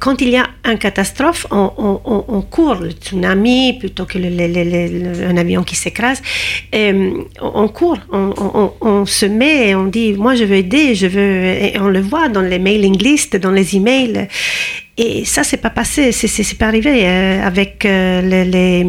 quand 0.00 0.20
il 0.20 0.28
y 0.28 0.36
a 0.36 0.46
une 0.66 0.78
catastrophe, 0.78 1.46
on, 1.50 1.72
on, 1.78 2.24
on 2.28 2.42
court 2.42 2.74
le 2.74 2.90
tsunami 2.90 3.78
plutôt 3.78 4.04
que 4.04 4.18
le, 4.18 5.30
un 5.30 5.36
avion 5.38 5.62
qui 5.62 5.76
s'écrase. 5.76 6.20
on 6.74 7.68
court, 7.68 8.00
on, 8.12 9.06
se 9.06 9.26
met 9.26 9.68
et 9.68 9.74
on 9.74 9.86
dit, 9.86 10.12
moi 10.12 10.34
je 10.34 10.44
veux 10.44 10.56
aider, 10.56 10.94
je 10.94 11.06
veux, 11.06 11.44
et 11.44 11.78
on 11.80 11.88
le 11.88 12.00
voit 12.00 12.28
dans 12.28 12.42
les 12.42 12.58
mailing 12.58 12.98
lists, 13.02 13.36
dans 13.36 13.52
les 13.52 13.76
emails. 13.76 14.28
Et 14.98 15.26
ça, 15.26 15.44
c'est 15.44 15.58
pas 15.58 15.68
passé, 15.68 16.10
c'est 16.10 16.58
pas 16.58 16.68
arrivé 16.68 17.06
euh, 17.06 17.42
avec 17.46 17.84
euh, 17.84 18.22
les, 18.22 18.82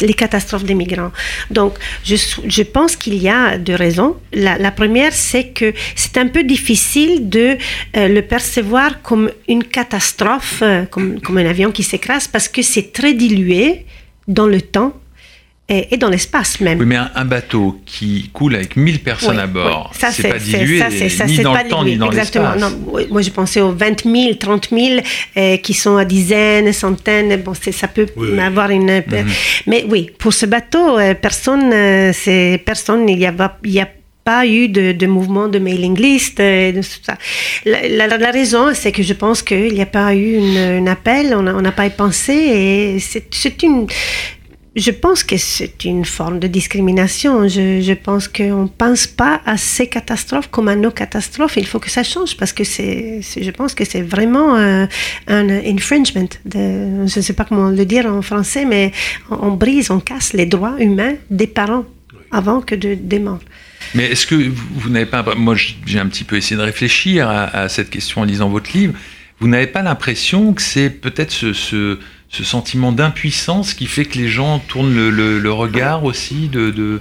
les, 0.00 0.14
catastrophes 0.14 0.64
des 0.64 0.74
migrants. 0.74 1.12
Donc, 1.48 1.74
je, 2.04 2.16
je 2.44 2.62
pense 2.62 2.96
qu'il 2.96 3.14
y 3.22 3.28
a 3.28 3.56
deux 3.56 3.76
raisons. 3.76 4.16
La, 4.32 4.58
la 4.58 4.72
première, 4.72 5.12
c'est 5.12 5.48
que 5.48 5.74
c'est 5.94 6.16
un 6.18 6.26
peu 6.26 6.42
difficile 6.42 7.28
de 7.28 7.56
euh, 7.96 8.08
le 8.08 8.22
percevoir 8.22 9.00
comme 9.02 9.30
une 9.46 9.62
catastrophe, 9.62 10.64
comme, 10.90 11.20
comme 11.20 11.38
un 11.38 11.46
avion 11.46 11.70
qui 11.70 11.84
s'écrase, 11.84 12.26
parce 12.26 12.48
que 12.48 12.62
c'est 12.62 12.92
très 12.92 13.14
dilué 13.14 13.86
dans 14.26 14.48
le 14.48 14.60
temps 14.60 14.92
et, 15.68 15.96
dans 15.96 16.08
l'espace 16.08 16.60
même. 16.60 16.78
Oui, 16.78 16.86
mais 16.86 16.96
un, 16.96 17.24
bateau 17.24 17.80
qui 17.86 18.30
coule 18.32 18.56
avec 18.56 18.76
1000 18.76 19.00
personnes 19.00 19.38
à 19.38 19.46
bord, 19.46 19.92
c'est 19.94 20.28
pas 20.28 20.38
dilué 20.38 20.78
ça, 20.78 20.90
ça, 21.08 21.24
ni 21.24 21.38
dans 21.38 21.54
le 21.54 21.68
temps 21.68 21.84
ni 21.84 21.96
dans 21.96 22.10
l'espace. 22.10 22.62
moi, 23.10 23.22
je 23.22 23.30
pensais 23.30 23.60
aux 23.60 23.72
20 23.72 24.04
000, 24.04 24.34
30 24.34 24.68
000 24.70 25.58
qui 25.62 25.74
sont 25.74 25.96
à 25.96 26.04
dizaines, 26.04 26.72
centaines. 26.72 27.40
Bon, 27.42 27.54
ça 27.54 27.88
peut 27.88 28.06
avoir 28.38 28.70
une. 28.70 29.02
Mhm. 29.06 29.26
Mais 29.66 29.84
oui, 29.88 30.10
pour 30.18 30.32
ce 30.32 30.46
bateau, 30.46 30.98
euh, 30.98 31.14
personne, 31.14 31.72
euh, 31.72 32.12
c'est 32.12 32.60
personne, 32.64 33.08
il 33.08 33.18
y 33.18 33.26
a, 33.26 33.34
il 33.64 33.72
y 33.72 33.80
a 33.80 33.88
pas 34.24 34.46
eu 34.46 34.68
de, 34.68 35.06
mouvement 35.06 35.48
de 35.48 35.58
mailing 35.58 35.98
list. 35.98 36.38
Euh, 36.38 36.72
de 36.72 36.82
ça. 36.82 37.16
La, 37.64 38.06
la, 38.06 38.30
raison, 38.30 38.70
c'est 38.74 38.92
que 38.92 39.02
je 39.02 39.14
pense 39.14 39.42
qu'il 39.42 39.74
n'y 39.74 39.82
a 39.82 39.86
pas 39.86 40.14
eu 40.14 40.38
un 40.56 40.86
appel, 40.86 41.34
on 41.34 41.42
n'a 41.42 41.72
pas 41.72 41.88
pensé, 41.90 42.32
et 42.32 42.98
c'est 43.00 43.62
une 43.62 43.86
je 44.74 44.90
pense 44.90 45.22
que 45.22 45.36
c'est 45.36 45.84
une 45.84 46.04
forme 46.06 46.38
de 46.38 46.46
discrimination. 46.46 47.46
Je, 47.46 47.82
je 47.82 47.92
pense 47.92 48.26
qu'on 48.26 48.62
ne 48.62 48.68
pense 48.68 49.06
pas 49.06 49.42
à 49.44 49.58
ces 49.58 49.86
catastrophes 49.86 50.48
comme 50.50 50.68
à 50.68 50.76
nos 50.76 50.90
catastrophes. 50.90 51.56
Il 51.58 51.66
faut 51.66 51.78
que 51.78 51.90
ça 51.90 52.02
change 52.02 52.38
parce 52.38 52.54
que 52.54 52.64
c'est, 52.64 53.20
je 53.20 53.50
pense 53.50 53.74
que 53.74 53.84
c'est 53.84 54.00
vraiment 54.00 54.56
un, 54.56 54.88
un 55.26 55.48
infringement. 55.50 56.28
De, 56.46 57.06
je 57.06 57.18
ne 57.18 57.22
sais 57.22 57.34
pas 57.34 57.44
comment 57.44 57.68
le 57.68 57.84
dire 57.84 58.06
en 58.06 58.22
français, 58.22 58.64
mais 58.64 58.92
on, 59.30 59.50
brise, 59.50 59.90
on 59.90 60.00
casse 60.00 60.32
les 60.32 60.46
droits 60.46 60.76
humains 60.78 61.14
des 61.30 61.46
parents 61.46 61.84
avant 62.30 62.62
que 62.62 62.74
de, 62.74 62.94
des 62.94 63.18
morts. 63.18 63.40
Mais 63.94 64.04
est-ce 64.04 64.26
que 64.26 64.36
vous, 64.36 64.88
n'avez 64.88 65.04
pas... 65.04 65.22
Moi, 65.36 65.54
j'ai 65.84 65.98
un 65.98 66.06
petit 66.06 66.24
peu 66.24 66.36
essayé 66.36 66.56
de 66.56 66.62
réfléchir 66.62 67.28
à, 67.28 67.44
à, 67.44 67.68
cette 67.68 67.90
question 67.90 68.22
en 68.22 68.24
lisant 68.24 68.48
votre 68.48 68.72
livre. 68.72 68.94
Vous 69.38 69.48
n'avez 69.48 69.66
pas 69.66 69.82
l'impression 69.82 70.54
que 70.54 70.62
c'est 70.62 70.88
peut-être 70.88 71.30
ce, 71.30 71.52
ce 71.52 71.98
ce 72.32 72.44
sentiment 72.44 72.92
d'impuissance 72.92 73.74
qui 73.74 73.86
fait 73.86 74.06
que 74.06 74.18
les 74.18 74.28
gens 74.28 74.58
tournent 74.58 75.10
le, 75.10 75.52
regard 75.52 76.04
aussi 76.04 76.48
de, 76.48 76.70
de, 76.70 77.00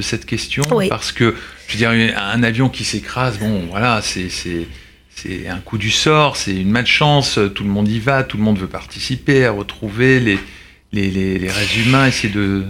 cette 0.00 0.24
question 0.24 0.62
Parce 0.88 1.10
que, 1.10 1.34
je 1.66 1.72
veux 1.72 1.78
dire, 1.78 1.90
un 2.16 2.42
avion 2.44 2.68
qui 2.68 2.84
s'écrase, 2.84 3.38
bon, 3.38 3.66
voilà, 3.68 4.00
c'est 4.00 4.28
c'est 4.30 5.48
un 5.48 5.58
coup 5.58 5.78
du 5.78 5.90
sort, 5.90 6.36
c'est 6.36 6.54
une 6.54 6.70
malchance, 6.70 7.40
tout 7.52 7.64
le 7.64 7.70
monde 7.70 7.88
y 7.88 7.98
va, 7.98 8.22
tout 8.22 8.36
le 8.36 8.44
monde 8.44 8.56
veut 8.56 8.68
participer, 8.68 9.44
à 9.46 9.50
retrouver 9.50 10.20
les, 10.20 10.38
les, 10.92 11.10
les, 11.10 11.40
les 11.40 11.50
restes 11.50 11.76
humains, 11.76 12.06
essayer 12.06 12.32
de, 12.32 12.64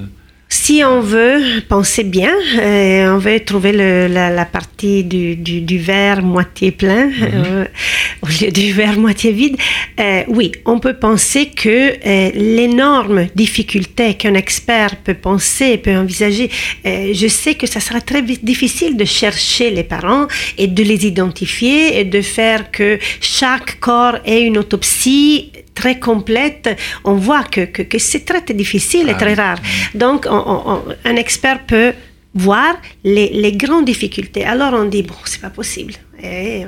si 0.48 0.82
on 0.82 1.00
veut 1.00 1.62
penser 1.68 2.04
bien, 2.04 2.32
euh, 2.58 3.14
on 3.14 3.18
veut 3.18 3.40
trouver 3.40 3.72
la, 3.72 4.44
partie 4.46 5.04
du, 5.04 5.37
du, 5.37 5.78
verre 5.78 6.22
moitié 6.22 6.70
plein 6.70 7.06
mhm. 7.06 7.14
euh, 7.22 7.64
au 8.22 8.26
lieu 8.26 8.50
du 8.50 8.72
verre 8.72 8.98
moitié 8.98 9.32
vide, 9.32 9.56
euh, 10.00 10.22
oui, 10.28 10.52
on 10.64 10.78
peut 10.78 10.94
penser 10.94 11.50
que 11.50 11.94
l'énorme 12.34 13.26
difficulté 13.34 14.14
qu'un 14.14 14.34
expert 14.34 14.96
peut 14.96 15.14
penser, 15.14 15.76
peut 15.76 15.96
envisager, 15.96 16.50
je 16.84 17.28
sais 17.28 17.54
que 17.54 17.66
ça 17.66 17.80
sera 17.80 18.00
très 18.00 18.22
difficile 18.22 18.96
de 18.96 19.04
chercher 19.04 19.70
les 19.70 19.84
parents 19.84 20.28
et 20.56 20.66
de 20.66 20.82
les 20.82 21.06
identifier 21.06 22.00
et 22.00 22.04
de 22.04 22.22
faire 22.22 22.70
que 22.70 22.98
chaque 23.20 23.80
corps 23.80 24.16
ait 24.24 24.42
une 24.42 24.58
autopsie 24.58 25.52
très 25.78 25.98
complète, 26.00 26.76
on 27.04 27.14
voit 27.14 27.44
que, 27.44 27.60
que, 27.60 27.98
c'est 27.98 28.24
très, 28.24 28.42
difficile 28.52 29.08
et 29.08 29.14
très 29.14 29.34
rare. 29.34 29.58
Donc, 29.94 30.26
un 30.26 31.16
expert 31.16 31.60
peut 31.66 31.92
voir 32.38 32.77
les, 33.05 33.29
les, 33.31 33.53
grandes 33.53 33.85
difficultés. 33.85 34.44
Alors 34.44 34.72
on 34.74 34.85
dit, 34.85 35.03
bon, 35.03 35.14
c'est 35.24 35.40
pas 35.40 35.51
possible. 35.51 35.94
Eh, 36.20 36.64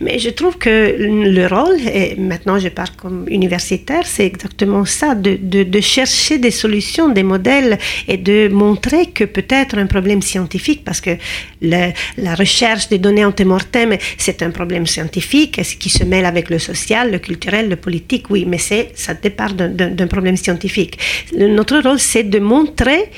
mais 0.00 0.20
je 0.20 0.30
trouve 0.30 0.58
que 0.58 0.96
le 0.98 1.46
rôle, 1.48 1.80
et 1.92 2.14
maintenant 2.16 2.58
je 2.60 2.68
parle 2.68 2.90
comme 2.96 3.24
universitaire, 3.28 4.06
c'est 4.06 4.26
exactement 4.26 4.84
ça, 4.84 5.16
de, 5.16 5.34
de, 5.36 5.80
chercher 5.80 6.38
des 6.38 6.52
solutions, 6.52 7.08
des 7.08 7.24
modèles 7.24 7.78
et 8.06 8.16
de 8.16 8.48
montrer 8.48 9.06
que 9.06 9.24
peut-être 9.24 9.76
un 9.76 9.86
problème 9.86 10.22
scientifique, 10.22 10.84
parce 10.84 11.00
que 11.00 11.16
la 11.62 12.34
recherche 12.36 12.88
des 12.90 12.98
données 12.98 13.24
antémortem, 13.24 13.96
c'est 14.18 14.40
un 14.40 14.50
problème 14.50 14.86
scientifique 14.86 15.60
qui 15.80 15.90
se 15.90 16.04
mêle 16.04 16.24
avec 16.24 16.48
le 16.48 16.60
social, 16.60 17.10
le 17.10 17.18
culturel, 17.18 17.68
le 17.68 17.76
politique, 17.76 18.30
oui, 18.30 18.44
mais 18.46 18.58
ça 18.58 19.14
départ 19.14 19.54
d'un 19.54 20.06
problème 20.06 20.36
scientifique. 20.36 20.98
Notre 21.36 21.78
rôle, 21.78 21.98
c'est 21.98 22.24
de 22.24 22.38
montrer 22.38 23.10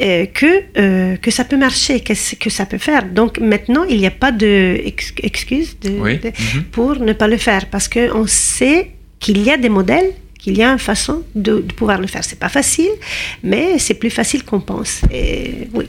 euh, 0.00 0.26
que, 0.26 0.64
euh, 0.76 1.16
que 1.18 1.30
ça 1.30 1.44
peut 1.44 1.56
marcher, 1.56 2.00
que, 2.00 2.14
que 2.36 2.50
ça 2.50 2.66
peut 2.66 2.78
faire. 2.78 3.04
Donc 3.08 3.38
maintenant, 3.38 3.84
il 3.84 3.98
n'y 3.98 4.08
a 4.08 4.10
pas 4.10 4.32
d'excuse 4.32 5.78
de, 5.78 5.90
mhm. 5.90 6.64
pour 6.72 6.96
ne 6.96 7.12
pas 7.12 7.28
le 7.28 7.36
faire 7.36 7.70
parce 7.70 7.86
qu'on 7.86 8.26
sait 8.26 8.90
qu'il 9.20 9.40
y 9.42 9.52
a 9.52 9.56
des 9.56 9.68
modèles, 9.68 10.10
qu'il 10.36 10.58
y 10.58 10.64
a 10.64 10.72
une 10.72 10.80
façon 10.80 11.22
de, 11.36 11.60
pouvoir 11.60 12.00
le 12.00 12.08
faire. 12.08 12.24
C'est 12.24 12.40
pas 12.40 12.48
facile, 12.48 12.90
mais 13.44 13.78
c'est 13.78 13.94
plus 13.94 14.10
facile 14.10 14.44
qu'on 14.44 14.58
pense. 14.58 15.02
Et, 15.12 15.68
oui. 15.72 15.84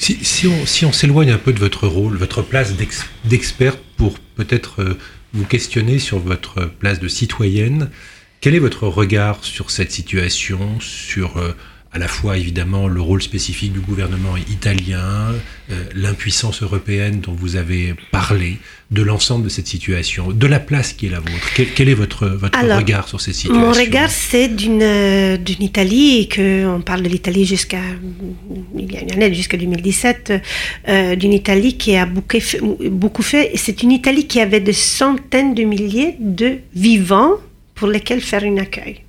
Si, 0.00 0.18
si, 0.22 0.48
on, 0.48 0.66
si 0.66 0.84
on 0.84 0.92
s'éloigne 0.92 1.30
un 1.30 1.38
peu 1.38 1.52
de 1.52 1.60
votre 1.60 1.86
rôle, 1.86 2.16
votre 2.16 2.42
place 2.42 2.74
d'expert 3.24 3.76
pour 3.96 4.18
peut-être 4.34 4.82
euh, 4.82 4.98
vous 5.32 5.44
questionner 5.44 6.00
sur 6.00 6.18
votre 6.18 6.64
place 6.80 6.98
de 6.98 7.06
citoyenne, 7.06 7.88
quel 8.40 8.56
est 8.56 8.60
votre 8.60 8.88
regard 8.88 9.44
sur 9.44 9.70
cette 9.70 9.92
situation, 9.92 10.80
sur 10.80 11.38
à 11.94 11.98
la 11.98 12.08
fois 12.08 12.36
évidemment 12.36 12.88
le 12.88 13.00
rôle 13.00 13.22
spécifique 13.22 13.72
du 13.72 13.78
gouvernement 13.78 14.36
italien, 14.36 15.32
euh, 15.70 15.84
l'impuissance 15.94 16.60
européenne 16.60 17.20
dont 17.20 17.32
vous 17.32 17.54
avez 17.54 17.94
parlé, 18.10 18.58
de 18.90 19.00
l'ensemble 19.00 19.44
de 19.44 19.48
cette 19.48 19.68
situation, 19.68 20.32
de 20.32 20.46
la 20.46 20.58
place 20.58 20.92
qui 20.92 21.06
est 21.06 21.10
la 21.10 21.20
vôtre. 21.20 21.50
Quel, 21.54 21.88
est 21.88 21.94
votre, 21.94 22.26
votre 22.26 22.58
regard 22.76 23.06
sur 23.06 23.20
cette 23.20 23.34
situation 23.34 23.60
Mon 23.60 23.72
regard, 23.72 24.10
c'est 24.10 24.48
d'une 24.48 24.82
euh, 24.82 25.36
d'une 25.36 25.62
Italie, 25.62 26.28
que 26.28 26.66
on 26.66 26.80
parle 26.80 27.02
de 27.02 27.08
l'Italie 27.08 27.46
jusqu'à 27.46 27.80
il 28.76 28.92
y 28.92 28.96
a 28.96 29.00
une 29.00 29.12
année, 29.12 29.32
jusqu'à 29.32 29.56
2017, 29.56 30.32
euh, 30.88 31.16
d'une 31.16 31.32
Italie 31.32 31.76
qui 31.76 31.96
a 31.96 32.06
beaucoup 32.06 32.40
fait. 32.40 32.60
Beaucoup 32.60 33.22
fait 33.22 33.52
c'est 33.54 33.84
une 33.84 33.92
Italie 33.92 34.26
qui 34.26 34.40
avait 34.40 34.60
des 34.60 34.72
centaines 34.72 35.54
de 35.54 35.62
milliers 35.62 36.16
de 36.18 36.58
vivants 36.74 37.34
pour 37.76 37.86
lesquels 37.86 38.20
faire 38.20 38.42
un 38.42 38.56
accueil, 38.58 39.02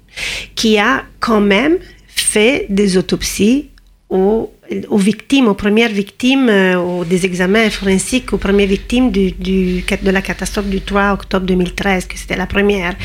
qui 0.53 0.77
a 0.77 1.03
quand 1.19 1.41
même 1.41 1.77
fait 2.15 2.65
des 2.69 2.97
autopsies 2.97 3.69
aux, 4.09 4.97
victimes, 4.97 5.47
aux 5.47 5.53
premières 5.53 5.91
victimes, 5.91 6.49
euh, 6.49 6.77
aux, 6.77 7.05
des 7.05 7.25
examens 7.25 7.69
forensiques 7.69 8.33
aux 8.33 8.37
premières 8.37 8.67
victimes 8.67 9.11
de 9.11 10.11
la 10.11 10.21
catastrophe 10.21 10.67
du 10.67 10.81
3 10.81 11.13
octobre 11.13 11.45
2013, 11.45 12.05
que 12.05 12.17
c'était 12.17 12.37
la 12.37 12.47
première. 12.47 12.95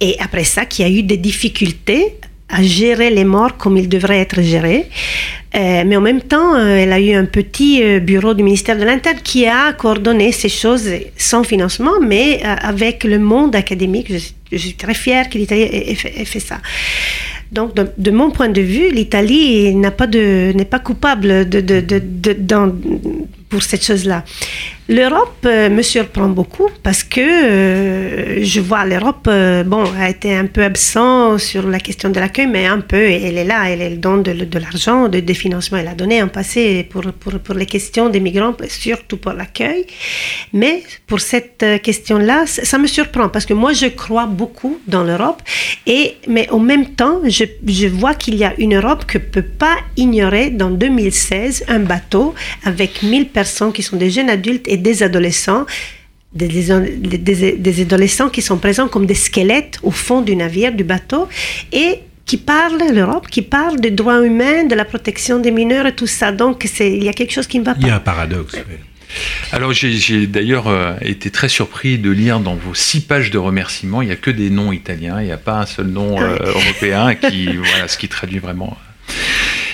Et 0.00 0.16
après 0.18 0.44
ça, 0.44 0.64
qu'il 0.64 0.86
y 0.86 0.88
a 0.88 0.92
eu 0.92 1.02
des 1.02 1.16
difficultés 1.16 2.14
à 2.48 2.62
gérer 2.62 3.10
les 3.10 3.24
morts 3.24 3.56
comme 3.56 3.76
ils 3.76 3.88
devraient 3.88 4.20
être 4.20 4.42
gérés. 4.42 4.86
Euh, 5.54 5.84
mais 5.86 5.96
en 5.96 6.00
même 6.00 6.20
temps, 6.20 6.54
euh, 6.54 6.76
elle 6.76 6.92
a 6.92 7.00
eu 7.00 7.12
un 7.14 7.24
petit 7.24 7.82
bureau 8.00 8.34
du 8.34 8.42
ministère 8.42 8.78
de 8.78 8.84
l'Intérieur 8.84 9.22
qui 9.22 9.46
a 9.46 9.72
coordonné 9.72 10.32
ces 10.32 10.48
choses 10.48 10.88
sans 11.16 11.44
financement, 11.44 12.00
mais 12.00 12.42
avec 12.42 13.04
le 13.04 13.18
monde 13.18 13.54
académique. 13.54 14.12
Je, 14.50 14.56
suis 14.56 14.74
très 14.74 14.94
fière 14.94 15.26
l'Italie 15.32 15.62
ait, 15.62 15.94
fait 15.94 16.40
ça. 16.40 16.58
Donc, 17.52 17.74
de, 17.74 18.10
mon 18.10 18.30
point 18.30 18.48
de 18.48 18.62
vue, 18.62 18.90
l'Italie 18.90 19.74
n'est 19.74 19.90
pas, 19.90 20.78
coupable 20.78 21.48
de, 21.48 22.32
pour 23.52 23.62
cette 23.62 23.84
chose-là. 23.84 24.24
L'Europe 24.88 25.44
euh, 25.44 25.68
me 25.68 25.82
surprend 25.82 26.28
beaucoup 26.28 26.68
parce 26.82 27.04
que 27.04 27.20
euh, 27.20 28.44
je 28.44 28.60
vois 28.60 28.84
l'Europe, 28.86 29.26
euh, 29.28 29.62
bon, 29.62 29.84
a 29.98 30.08
été 30.08 30.34
un 30.34 30.46
peu 30.46 30.64
absent 30.64 31.38
sur 31.38 31.68
la 31.68 31.78
question 31.78 32.08
de 32.08 32.18
l'accueil, 32.18 32.46
mais 32.46 32.66
un 32.66 32.80
peu, 32.80 32.96
elle 32.96 33.36
est 33.38 33.44
là, 33.44 33.70
elle, 33.70 33.82
elle 33.82 34.00
donne 34.00 34.22
de, 34.22 34.32
de 34.32 34.58
l'argent, 34.58 35.08
de, 35.08 35.20
des 35.20 35.34
financements, 35.34 35.78
elle 35.78 35.88
a 35.88 35.94
donné 35.94 36.22
en 36.22 36.28
passé 36.28 36.88
pour, 36.90 37.02
pour, 37.20 37.38
pour 37.40 37.54
les 37.54 37.66
questions 37.66 38.08
des 38.08 38.20
migrants, 38.20 38.54
surtout 38.68 39.18
pour 39.18 39.34
l'accueil. 39.34 39.86
Mais 40.52 40.82
pour 41.06 41.20
cette 41.20 41.64
question-là, 41.82 42.46
ça, 42.46 42.78
me 42.78 42.86
surprend 42.86 43.28
parce 43.28 43.46
que 43.46 43.54
moi, 43.54 43.72
je 43.74 43.86
crois 43.86 44.26
beaucoup 44.26 44.80
dans 44.86 45.04
l'Europe, 45.04 45.42
et, 45.86 46.16
mais 46.26 46.48
en 46.50 46.58
même 46.58 46.86
temps, 46.94 47.20
je, 47.28 47.44
je 47.66 47.86
vois 47.86 48.14
qu'il 48.14 48.34
y 48.34 48.44
a 48.44 48.54
une 48.58 48.74
Europe 48.74 49.04
que 49.06 49.18
peut 49.18 49.42
pas 49.42 49.76
ignorer 49.96 50.50
dans 50.50 50.70
2016 50.70 51.66
un 51.68 51.80
bateau 51.80 52.34
avec 52.64 53.02
1000 53.02 53.28
personnes 53.28 53.41
qui 53.72 53.82
sont 53.82 53.96
des 53.96 54.10
jeunes 54.10 54.30
adultes 54.30 54.66
et 54.68 54.76
des 54.76 55.02
adolescents, 55.02 55.66
des, 56.32 56.48
des, 56.48 57.80
adolescents 57.82 58.30
qui 58.30 58.42
sont 58.42 58.58
présents 58.58 58.88
comme 58.88 59.06
des 59.06 59.14
squelettes 59.14 59.78
au 59.82 59.90
fond 59.90 60.22
du 60.22 60.34
navire, 60.36 60.72
du 60.72 60.84
bateau, 60.84 61.28
et 61.72 62.00
qui 62.24 62.36
parlent, 62.36 62.82
l'Europe, 62.92 63.26
qui 63.28 63.42
parle 63.42 63.80
des 63.80 63.90
droits 63.90 64.24
humains, 64.24 64.64
de 64.64 64.74
la 64.74 64.84
protection 64.84 65.38
des 65.38 65.50
mineurs 65.50 65.86
et 65.86 65.94
tout 65.94 66.06
ça. 66.06 66.32
Donc, 66.32 66.68
il 66.80 67.04
y 67.04 67.08
a 67.08 67.12
quelque 67.12 67.32
chose 67.32 67.46
qui 67.46 67.58
ne 67.58 67.64
va 67.64 67.74
pas. 67.74 67.80
Il 67.80 67.86
y 67.88 67.90
a 67.90 67.96
un 67.96 68.00
paradoxe. 68.00 68.56
Alors 69.52 69.72
j'ai 69.72 70.26
d'ailleurs 70.26 70.68
euh, 70.68 70.94
été 71.02 71.30
très 71.30 71.48
surpris 71.48 71.98
de 71.98 72.10
lire 72.10 72.40
dans 72.40 72.54
vos 72.54 72.74
six 72.74 73.00
pages 73.02 73.30
de 73.30 73.36
remerciements, 73.36 74.00
il 74.00 74.06
n'y 74.06 74.12
a 74.12 74.16
que 74.16 74.30
des 74.30 74.48
noms 74.48 74.72
italiens, 74.72 75.20
il 75.20 75.26
n'y 75.26 75.32
a 75.32 75.36
pas 75.36 75.60
un 75.60 75.66
seul 75.66 75.88
nom 75.88 76.18
euh, 76.18 76.38
européen, 76.42 77.14
qui, 77.14 77.46
voilà, 77.56 77.88
ce 77.88 77.98
qui 77.98 78.08
traduit 78.08 78.38
vraiment 78.38 78.76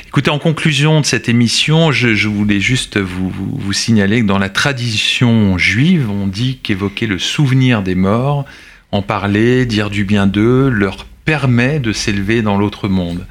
Écoutez, 0.09 0.31
en 0.31 0.38
conclusion 0.38 1.03
de 1.03 1.07
cette 1.07 1.29
émission, 1.29 1.92
je, 1.92 2.29
voulais 2.29 2.61
juste 2.61 2.97
vous, 2.97 3.31
vous, 3.31 3.73
signaler 3.75 4.23
que 4.23 4.27
dans 4.27 4.38
la 4.38 4.49
tradition 4.49 5.59
juive, 5.59 6.09
on 6.11 6.27
dit 6.27 6.61
qu'évoquer 6.62 7.07
le 7.07 7.18
souvenir 7.18 7.83
des 7.83 7.94
morts, 7.94 8.47
en 8.90 9.03
parler, 9.03 9.66
dire 9.66 9.90
du 9.90 10.07
bien 10.07 10.27
d'eux, 10.27 10.71
leur 10.71 11.05
permet 11.27 11.79
de 11.79 11.92
s'élever 11.92 12.40
dans 12.40 12.57
l'autre 12.57 12.88
monde. 12.88 13.27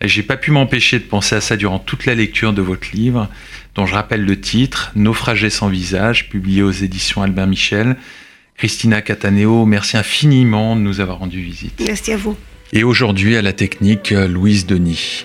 J'ai 0.00 0.24
pas 0.24 0.36
pu 0.36 0.50
m'empêcher 0.50 0.98
de 0.98 1.04
penser 1.04 1.36
à 1.36 1.40
ça 1.40 1.56
durant 1.56 1.78
toute 1.78 2.06
la 2.06 2.16
lecture 2.16 2.52
de 2.52 2.60
votre 2.60 2.88
livre, 2.92 3.28
dont 3.76 3.86
je 3.86 3.94
rappelle 3.94 4.24
le 4.24 4.40
titre, 4.40 4.90
Naufragé 4.96 5.48
sans 5.48 5.68
visage, 5.68 6.28
publié 6.28 6.64
aux 6.64 6.72
éditions 6.72 7.22
Albin 7.22 7.46
Michel. 7.46 7.96
Christina 8.56 9.00
Cataneo, 9.00 9.64
merci 9.64 9.96
infiniment 9.96 10.74
de 10.74 10.80
nous 10.80 10.98
avoir 10.98 11.20
rendu 11.20 11.40
visite. 11.40 11.80
Merci 11.86 12.12
à 12.12 12.16
vous. 12.16 12.36
Et 12.72 12.82
aujourd'hui 12.82 13.36
à 13.36 13.42
la 13.42 13.52
technique, 13.52 14.10
Louise 14.10 14.66
Denis. 14.66 15.24